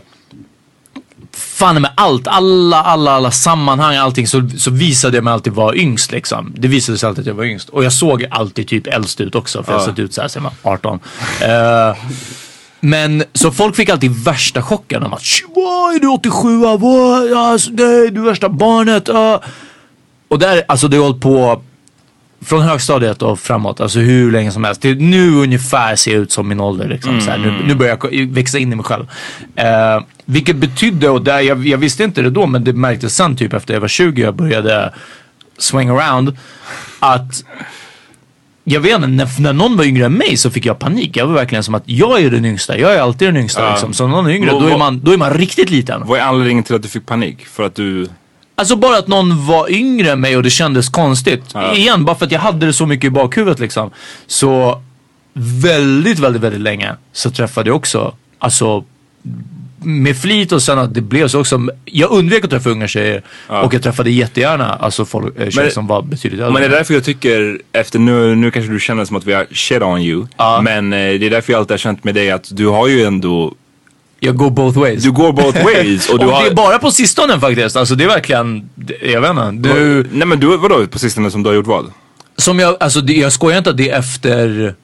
[1.36, 5.76] fan med allt, alla, alla, alla sammanhang, allting så, så visade jag mig alltid vara
[5.76, 6.52] yngst liksom.
[6.56, 7.68] Det visade sig alltid att jag var yngst.
[7.68, 9.84] Och jag såg alltid typ äldst ut också för jag Ja.
[9.84, 10.98] såg ut såhär sen jag var 18.
[11.40, 11.96] Eh,
[12.80, 15.10] men så folk fick alltid värsta chocken att
[15.54, 19.08] vad är du 87 vad, alltså, nej, du är värsta barnet.
[19.08, 19.40] ah."
[20.28, 21.62] Och där, alltså det har hållit på
[22.44, 24.82] från högstadiet och framåt, alltså hur länge som helst.
[24.82, 26.88] Nu ungefär ser jag ut som min ålder.
[26.88, 27.20] Liksom.
[27.20, 29.06] Så här, nu, nu börjar jag växa in i mig själv.
[29.56, 33.36] Eh, vilket betydde, och där, jag, jag visste inte det då, men det märktes sen
[33.36, 34.94] typ efter jag var 20 jag började
[35.58, 36.36] swing around.
[37.00, 37.44] Att
[38.64, 41.16] jag vet inte, när, när någon var yngre än mig så fick jag panik.
[41.16, 43.62] Jag var verkligen som att jag är den yngsta, jag är alltid den yngsta.
[43.62, 43.70] Ja.
[43.70, 43.92] Liksom.
[43.92, 46.06] Så någon är yngre, då är, man, då är man riktigt liten.
[46.06, 47.46] Vad är anledningen till att du fick panik?
[47.46, 48.08] För att du...
[48.56, 51.44] Alltså bara att någon var yngre än mig och det kändes konstigt.
[51.54, 51.74] Ja.
[51.74, 53.90] Igen, bara för att jag hade det så mycket i bakhuvudet liksom.
[54.26, 54.82] Så
[55.34, 58.84] väldigt, väldigt, väldigt länge så träffade jag också, alltså
[59.84, 61.60] med flit och sen att det blev så också.
[61.84, 65.70] Jag undvek att träffa unga tjejer och jag träffade jättegärna alltså folk, eh, tjejer Men-
[65.72, 66.52] som var betydligt äldre.
[66.52, 69.32] Men det är därför jag tycker, efter nu, nu kanske du känner som att vi
[69.32, 70.26] har shit on you.
[70.62, 73.04] Men eh, det är därför jag alltid har känt med dig att du har ju
[73.04, 73.54] ändå
[74.20, 75.02] Jag går both ways.
[75.02, 76.08] Du går both ways.
[76.08, 76.46] Och Och, du det har...
[76.46, 77.76] är bara på sistone faktiskt.
[77.76, 79.68] Alltså det är verkligen, det- jag vet inte.
[79.74, 81.92] Du, Nej men du, vadå på sistone som du har gjort vad?
[82.36, 84.74] Som jag, alltså det, jag skojar inte att det är efter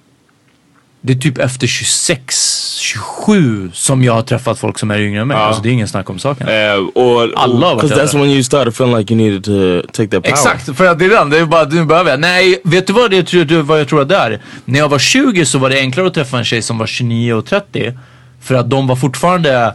[1.03, 5.28] Det är typ efter 26, 27 som jag har träffat folk som är yngre än
[5.28, 5.36] mig.
[5.36, 5.42] Ja.
[5.42, 6.48] Alltså det är ingen snack om saken.
[6.48, 10.09] Eh, och, Alla har varit that's when you started feeling like you needed to take
[10.09, 10.32] that power.
[10.32, 11.30] Exakt, för att det är den.
[11.30, 12.20] Det är bara, nu behöver jag.
[12.20, 14.40] Nej, vet du vad, det, du, vad jag tror att det är?
[14.64, 17.32] När jag var 20 så var det enklare att träffa en tjej som var 29
[17.32, 17.92] och 30.
[18.40, 19.74] För att de var fortfarande,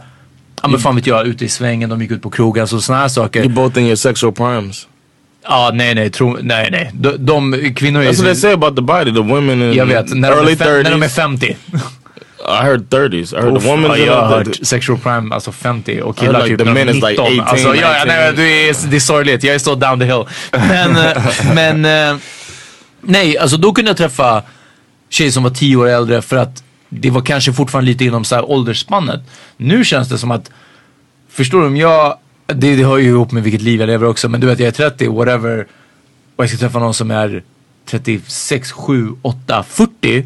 [0.62, 3.02] ja men fan vet jag, ute i svängen, de gick ut på krogen, alltså sådana
[3.02, 3.44] här saker.
[3.44, 4.86] You're both in your sexual primes.
[5.48, 6.90] Ja, nej, nej, tro, nej, nej.
[6.94, 9.12] De, de kvinnor är That's what they say about the body.
[9.14, 10.82] The women in Jag vet, när de, early är fem, 30s.
[10.82, 11.56] när de är 50.
[12.48, 13.34] I heard 30s.
[13.34, 16.16] I heard Uff, the women ja, jag har the- hört sexual prime, alltså 50 och
[16.16, 17.26] killar like typ the de men är is like 19.
[17.26, 18.08] 18, alltså, ja, 19.
[18.08, 20.24] nej, det, är, det är sorgligt, jag är så down the hill.
[20.52, 21.22] Men, eh,
[21.54, 21.84] men
[22.14, 22.16] eh,
[23.00, 24.42] nej, alltså då kunde jag träffa
[25.10, 28.34] tjejer som var 10 år äldre för att det var kanske fortfarande lite inom så
[28.34, 29.20] här åldersspannet.
[29.56, 30.50] Nu känns det som att,
[31.32, 34.28] förstår du, om jag, det, det hör ju ihop med vilket liv jag lever också,
[34.28, 35.66] men du vet jag är 30, whatever,
[36.36, 37.42] och jag ska träffa någon som är
[37.88, 40.24] 36, 7, 8, 40.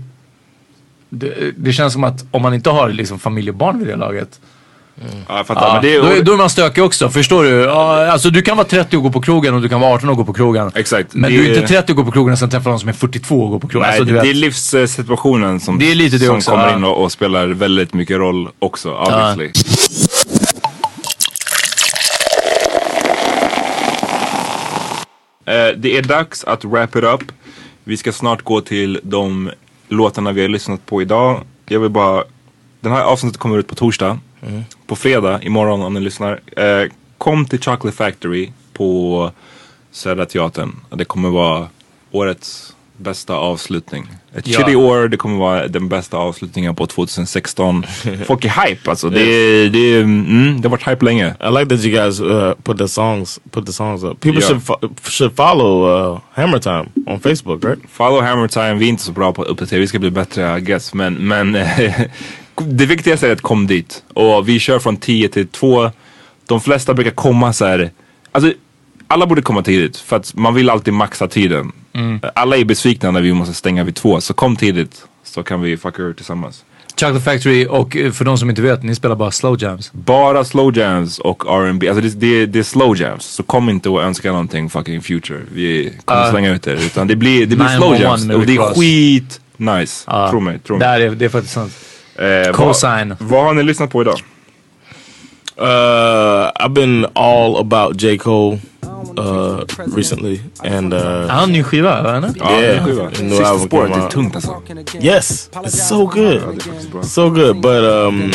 [1.08, 3.96] Det, det känns som att om man inte har liksom familj och barn vid det
[3.96, 4.40] laget.
[5.28, 5.66] Ja, jag fattar.
[5.66, 7.50] Ja, men det är, då, är- då är man stökig också, förstår du?
[7.50, 10.08] Ja, alltså du kan vara 30 och gå på krogen och du kan vara 18
[10.08, 10.70] och gå på krogen.
[10.74, 11.14] Exakt.
[11.14, 12.88] Men Det du är inte 30 och går på krogen och sen träffar någon som
[12.88, 13.88] är 42 och går på krogen.
[13.90, 16.76] Nej, alltså, det, det är livssituationen som, Det är lite det som också, kommer ja.
[16.76, 19.50] in och, och spelar väldigt mycket roll också, obviously.
[25.50, 27.32] Eh, det är dags att wrap it up.
[27.84, 29.50] Vi ska snart gå till de
[29.88, 31.42] låtarna vi har lyssnat på idag.
[31.66, 32.24] Jag vill bara,
[32.80, 34.18] den här avsnittet kommer ut på torsdag.
[34.86, 36.40] På fredag, imorgon om ni lyssnar.
[36.56, 39.30] Eh, kom till Chocolate Factory på
[39.90, 40.76] Södra Teatern.
[40.90, 41.68] Det kommer vara
[42.10, 44.06] årets bästa avslutning.
[44.34, 44.58] Ett Ja.
[44.58, 47.86] shitty år, det kommer vara den bästa avslutningen på 2016.
[48.26, 49.10] Folk är hype alltså.
[49.10, 51.26] Det, det, mm, det har varit hype länge.
[51.28, 54.20] I like that you guys uh, put the songs put the songs up.
[54.20, 54.48] People Yeah.
[54.48, 57.78] should fo- should follow uh, Hammer Time on Facebook, right?
[57.92, 60.58] Follow Hammer Time, vi är inte så bra på att uppdatera, vi ska bli bättre
[60.58, 60.94] I guess.
[60.94, 61.52] Men, men
[62.56, 64.02] det viktigaste är att kom dit.
[64.14, 65.90] Och vi kör från 10 till 2.
[66.46, 67.90] De flesta brukar komma så här.
[68.32, 68.52] Alltså
[69.06, 71.72] alla borde komma tidigt för att man vill alltid maxa tiden.
[72.34, 74.20] Alla är besvikna när vi måste stänga vid två.
[74.20, 76.64] Så kom tidigt så kan vi fucka ur tillsammans.
[77.00, 79.92] Chocolate Factory och eh, för de som inte vet, ni spelar bara slow jams.
[79.92, 81.88] Bara slow jams och R&B.
[81.88, 83.24] Alltså det, det, det är slow jams.
[83.24, 85.38] Så kom inte och önska någonting fucking future.
[85.52, 86.74] Vi kommer Uh, slänga ut er.
[86.74, 88.40] Utan det blir, det blir slow 911 jams.
[88.40, 90.04] Och det är skit nice.
[90.06, 90.58] Ja, Tro mig.
[90.58, 90.88] Tro Det, mig.
[90.88, 91.72] här är, det är faktiskt sant.
[92.46, 93.08] Eh, Cosign.
[93.18, 94.18] Vad, vad har ni lyssnat på idag?
[95.60, 95.66] Uh,
[96.64, 98.58] I've been all about J Cole.
[99.16, 99.64] Uh,
[99.96, 102.32] recently, and uh, Han har en ny skiva, eller?
[102.36, 102.84] yeah,
[103.18, 104.94] a new album came out.
[105.00, 106.40] Yes, it's so good,
[107.04, 107.60] so good.
[107.60, 108.30] But um,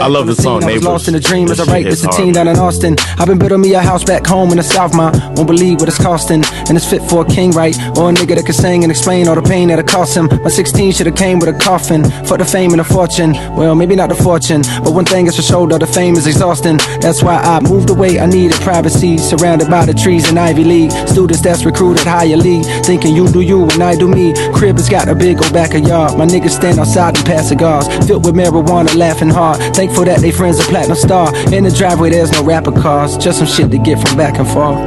[0.00, 0.84] I love the song I was Neighbors.
[0.84, 2.16] lost in a dream That as I write this a hard.
[2.18, 2.96] teen down in Austin.
[3.18, 5.10] I've been building me a house back home in the South, ma.
[5.36, 6.42] Won't believe what it's costing.
[6.68, 7.76] And it's fit for a king, right?
[7.98, 10.26] Or a nigga that can sing and explain all the pain that it cost him.
[10.42, 12.04] My 16 should have came with a coffin.
[12.26, 13.32] For the fame and the fortune.
[13.56, 14.62] Well, maybe not the fortune.
[14.84, 16.78] But one thing is for sure, though, the fame is exhausting.
[17.00, 18.18] That's why I moved away.
[18.20, 19.18] I needed privacy.
[19.18, 20.90] Surrounded by the trees in Ivy League.
[21.06, 22.64] Students that's recruited higher league.
[22.84, 24.34] Thinking you do you and I do me.
[24.52, 26.18] Crib has got a big old backyard.
[26.18, 27.86] My niggas stand outside and pass cigars.
[28.08, 29.58] Filled with marijuana, laughing hard.
[29.74, 31.28] Thankful that they friends a platinum star.
[31.54, 33.16] In the driveway, there's no rapper cars.
[33.18, 34.78] Just some shit to get from back and forth.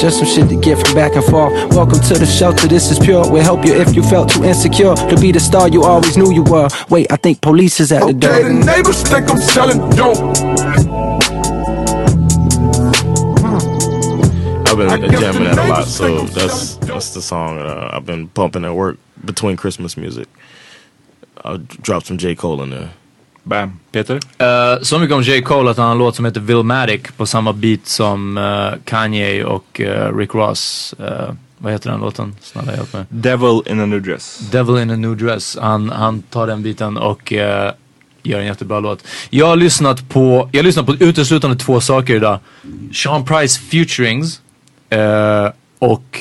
[0.00, 1.52] Just some shit to get from back and forth.
[1.74, 3.30] Welcome to the shelter, this is pure.
[3.30, 6.32] We'll help you if you felt too insecure to be the star you always knew
[6.32, 6.68] you were.
[6.88, 8.30] Wait, I think police is at the door.
[8.30, 11.33] Okay, the neighbors think I'm selling dope.
[14.80, 18.64] I've been jamming that a lot, so that's that's the song uh, I've been pumping
[18.64, 20.28] at work between Christmas music.
[21.44, 22.88] I'll drop some J Cole in there.
[23.42, 23.80] Bam.
[23.92, 24.14] Peter?
[24.14, 25.42] Uh, så mycket om J.
[25.42, 29.44] Cole att han har en låt som heter Villmatic på samma beat som uh, Kanye
[29.44, 30.94] och uh, Rick Ross.
[31.00, 32.36] Uh, vad heter den låten?
[32.40, 33.04] Snälla hjälp mig.
[33.08, 34.38] Devil in a new dress.
[34.52, 35.58] Devil in a new dress.
[35.60, 37.38] Han, han tar den biten och uh,
[38.22, 39.04] gör en jättebra låt.
[39.30, 42.38] Jag har lyssnat på, jag har lyssnat på uteslutande två saker idag.
[42.92, 44.40] Sean Price featurings
[44.94, 46.20] uh, och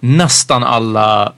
[0.00, 1.32] nästan alla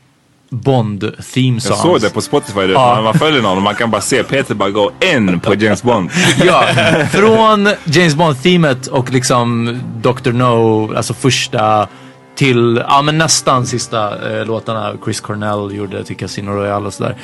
[0.50, 1.00] Bond
[1.34, 1.68] theme songs.
[1.68, 2.94] Jag såg det på Spotify, det, Ja.
[2.94, 6.10] när man följer någon man kan bara se Peter bara gå in på James Bond.
[6.44, 6.64] Ja,
[7.10, 10.32] från James Bond-teamet och liksom Dr.
[10.32, 11.88] No, alltså första
[12.34, 17.16] till, ja men nästan sista eh, låtarna Chris Cornell gjorde till Casino Royale och sådär.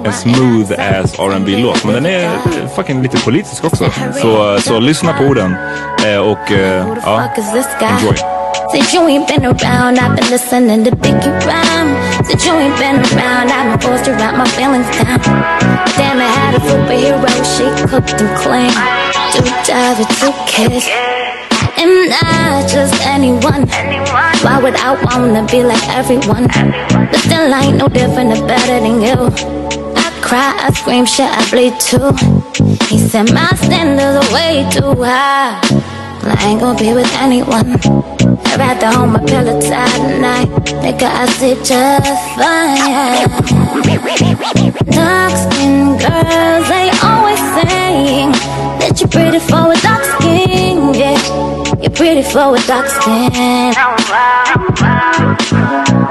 [0.04, 2.30] en smooth ass R&B låt Men den är
[2.76, 3.90] fucking lite politisk också.
[4.22, 5.56] Så, så lyssna på den
[6.06, 7.28] eh, och eh, ja,
[7.80, 8.16] enjoy.
[8.72, 11.96] Said you ain't been around, I've been listening to Biggie rhyme.
[12.24, 15.75] Said you ain't been around, I've been forced to write my feelings down.
[15.96, 18.72] Damn, I had a superhero, she cooked and clean.
[19.32, 20.86] Do dive to kiss.
[21.76, 23.66] am not just anyone.
[24.44, 26.48] Why would I wanna be like everyone?
[27.10, 29.18] But still, I ain't no different or better than you.
[29.96, 32.12] I cry, I scream, shit, I bleed too.
[32.88, 35.60] He said my standards are way too high.
[36.28, 37.78] I ain't gonna be with anyone.
[38.46, 40.48] I'd rather hold my pillow tight tonight.
[40.82, 43.85] Nigga, I sleep just fine.
[43.96, 48.32] Dark skinned girls, they always saying
[48.78, 50.94] that you're pretty for a dark skin.
[50.94, 51.16] Yeah,
[51.80, 53.72] you're pretty for a dark skin.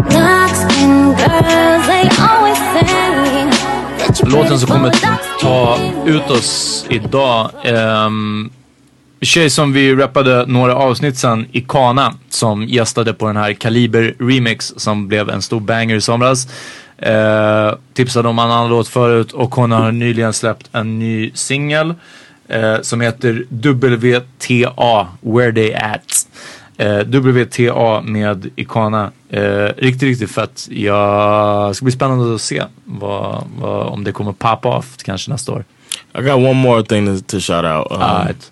[0.10, 3.52] Dark skinned girls, they always saying
[4.24, 4.92] Låten som kommer
[5.42, 7.52] ta ut oss idag.
[8.06, 8.52] Um,
[9.22, 14.74] tjej som vi rappade några avsnitt sen, Ikana, som gästade på den här Kaliber Remix
[14.78, 16.48] som blev en stor banger i somras.
[17.02, 21.94] Uh, tipsade om en annan låt förut och hon har nyligen släppt en ny singel
[22.48, 26.28] eh, som heter WTA, Where They At.
[26.78, 29.12] Eh, WTA med Ikana.
[29.30, 30.68] Eh, riktigt, riktigt fett.
[30.70, 35.52] Jag ska bli spännande att se vad, vad, om det kommer pop off kanske nästa
[35.52, 35.64] år.
[36.20, 37.92] I got one more thing to, to shout out.
[37.92, 38.52] Um, Alright.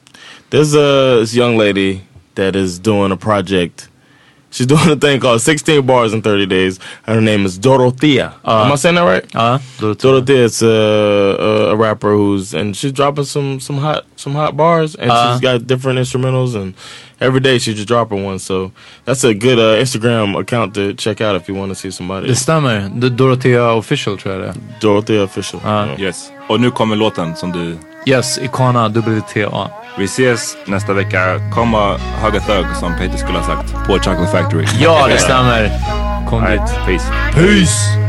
[0.50, 2.00] There's a this young lady
[2.36, 3.90] that is doing a project.
[4.54, 6.80] She's doing a thing called 16 bars in 30 days.
[7.08, 8.34] And her name is Dorothea.
[8.46, 9.26] Am I saying that right?
[9.36, 10.46] Uh, Dorothea.
[10.46, 14.96] It's a, a, a rapper who's and she's dropping some some hot some hot bars
[14.96, 15.34] and Uh.
[15.34, 16.74] she's got different instrumentals and
[17.20, 18.38] every day she's just dropping one.
[18.40, 18.72] So
[19.06, 22.28] that's a good uh, Instagram account to check out if you want to see somebody.
[22.28, 22.92] Det stämmer.
[23.02, 24.56] The Dorothea official tror jag det är.
[24.82, 25.62] Dorothea official.
[26.00, 26.32] Yes.
[26.50, 27.78] Och nu kommer låten som du...
[28.06, 29.70] Yes, Ikana WTA.
[29.98, 31.40] Vi ses nästa vecka.
[31.54, 34.66] Kom och hugga thug som Peter skulle ha sagt på Chocolate Factory.
[34.80, 35.72] Ja, det stämmer.
[36.30, 36.50] Kom dit.
[36.60, 37.06] Alright, peace.
[37.34, 38.03] Peace!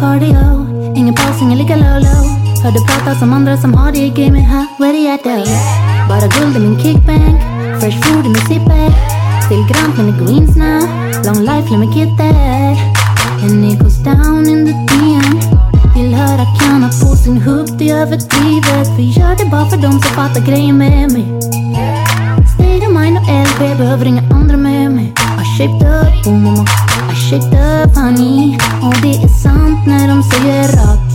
[0.00, 2.24] Cardio, Ingen paus, ingen lika low, low
[2.62, 4.64] Hör du pratas om andra som har det i gamet huh?
[4.78, 5.52] Where är jag då?
[6.08, 7.40] Bara guld i min kickbank
[7.80, 8.90] Fresh food i min zipper
[9.44, 10.80] Still grant med greens now
[11.24, 12.76] Long life, let me get that
[13.42, 15.60] And it goes down in the DM
[15.96, 18.88] Vill höra kan han få sin hook, det är överdrivet.
[18.98, 21.26] Vi gör det bara för dem som fattar grejen med mig.
[22.54, 25.14] State of mind och LB, behöver inga andra med mig.
[25.40, 26.89] I shaped up, boom, boom, boom
[27.30, 31.10] shaped up honey Och det är sant när de säger att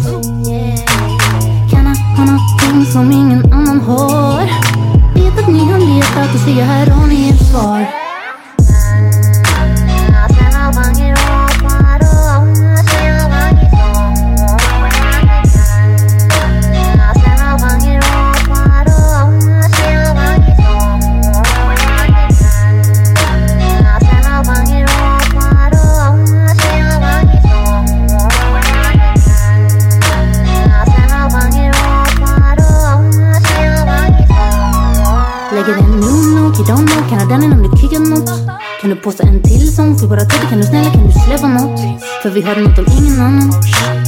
[1.72, 1.88] Kan
[2.18, 4.42] ha någonting som ingen annan har.
[5.16, 6.85] Vet att ni har letat och ser här.
[42.26, 43.52] För vi hörde nåt om ingen annan.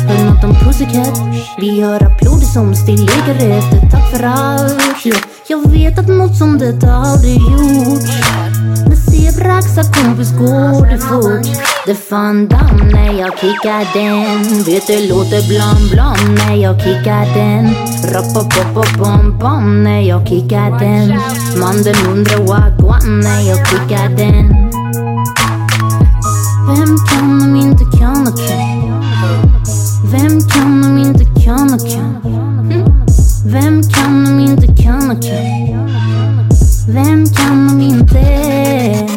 [0.08, 1.20] Hörde nåt om Pussycat
[1.60, 5.06] Vi har applåder som stilllegare efter tack för allt.
[5.06, 5.20] Yeah.
[5.48, 8.12] Jag vet att något som det aldrig gjorts
[8.88, 11.64] När Zebraxa kompis går det fort.
[11.86, 14.64] Det fan damm när jag kickar den.
[14.64, 17.66] Vet det låter blam blam när jag kickar den.
[18.14, 21.20] Rappapapapam pam när jag kickar den.
[21.60, 24.68] Man den undrar wagwan när jag kickar den.
[26.68, 27.87] Vem kan om inte
[28.18, 29.04] kan och kan?
[30.12, 32.22] Vem kan om inte kan och kan?
[33.46, 35.90] Vem kan om inte kan och kan?
[36.88, 39.17] Vem kan om inte?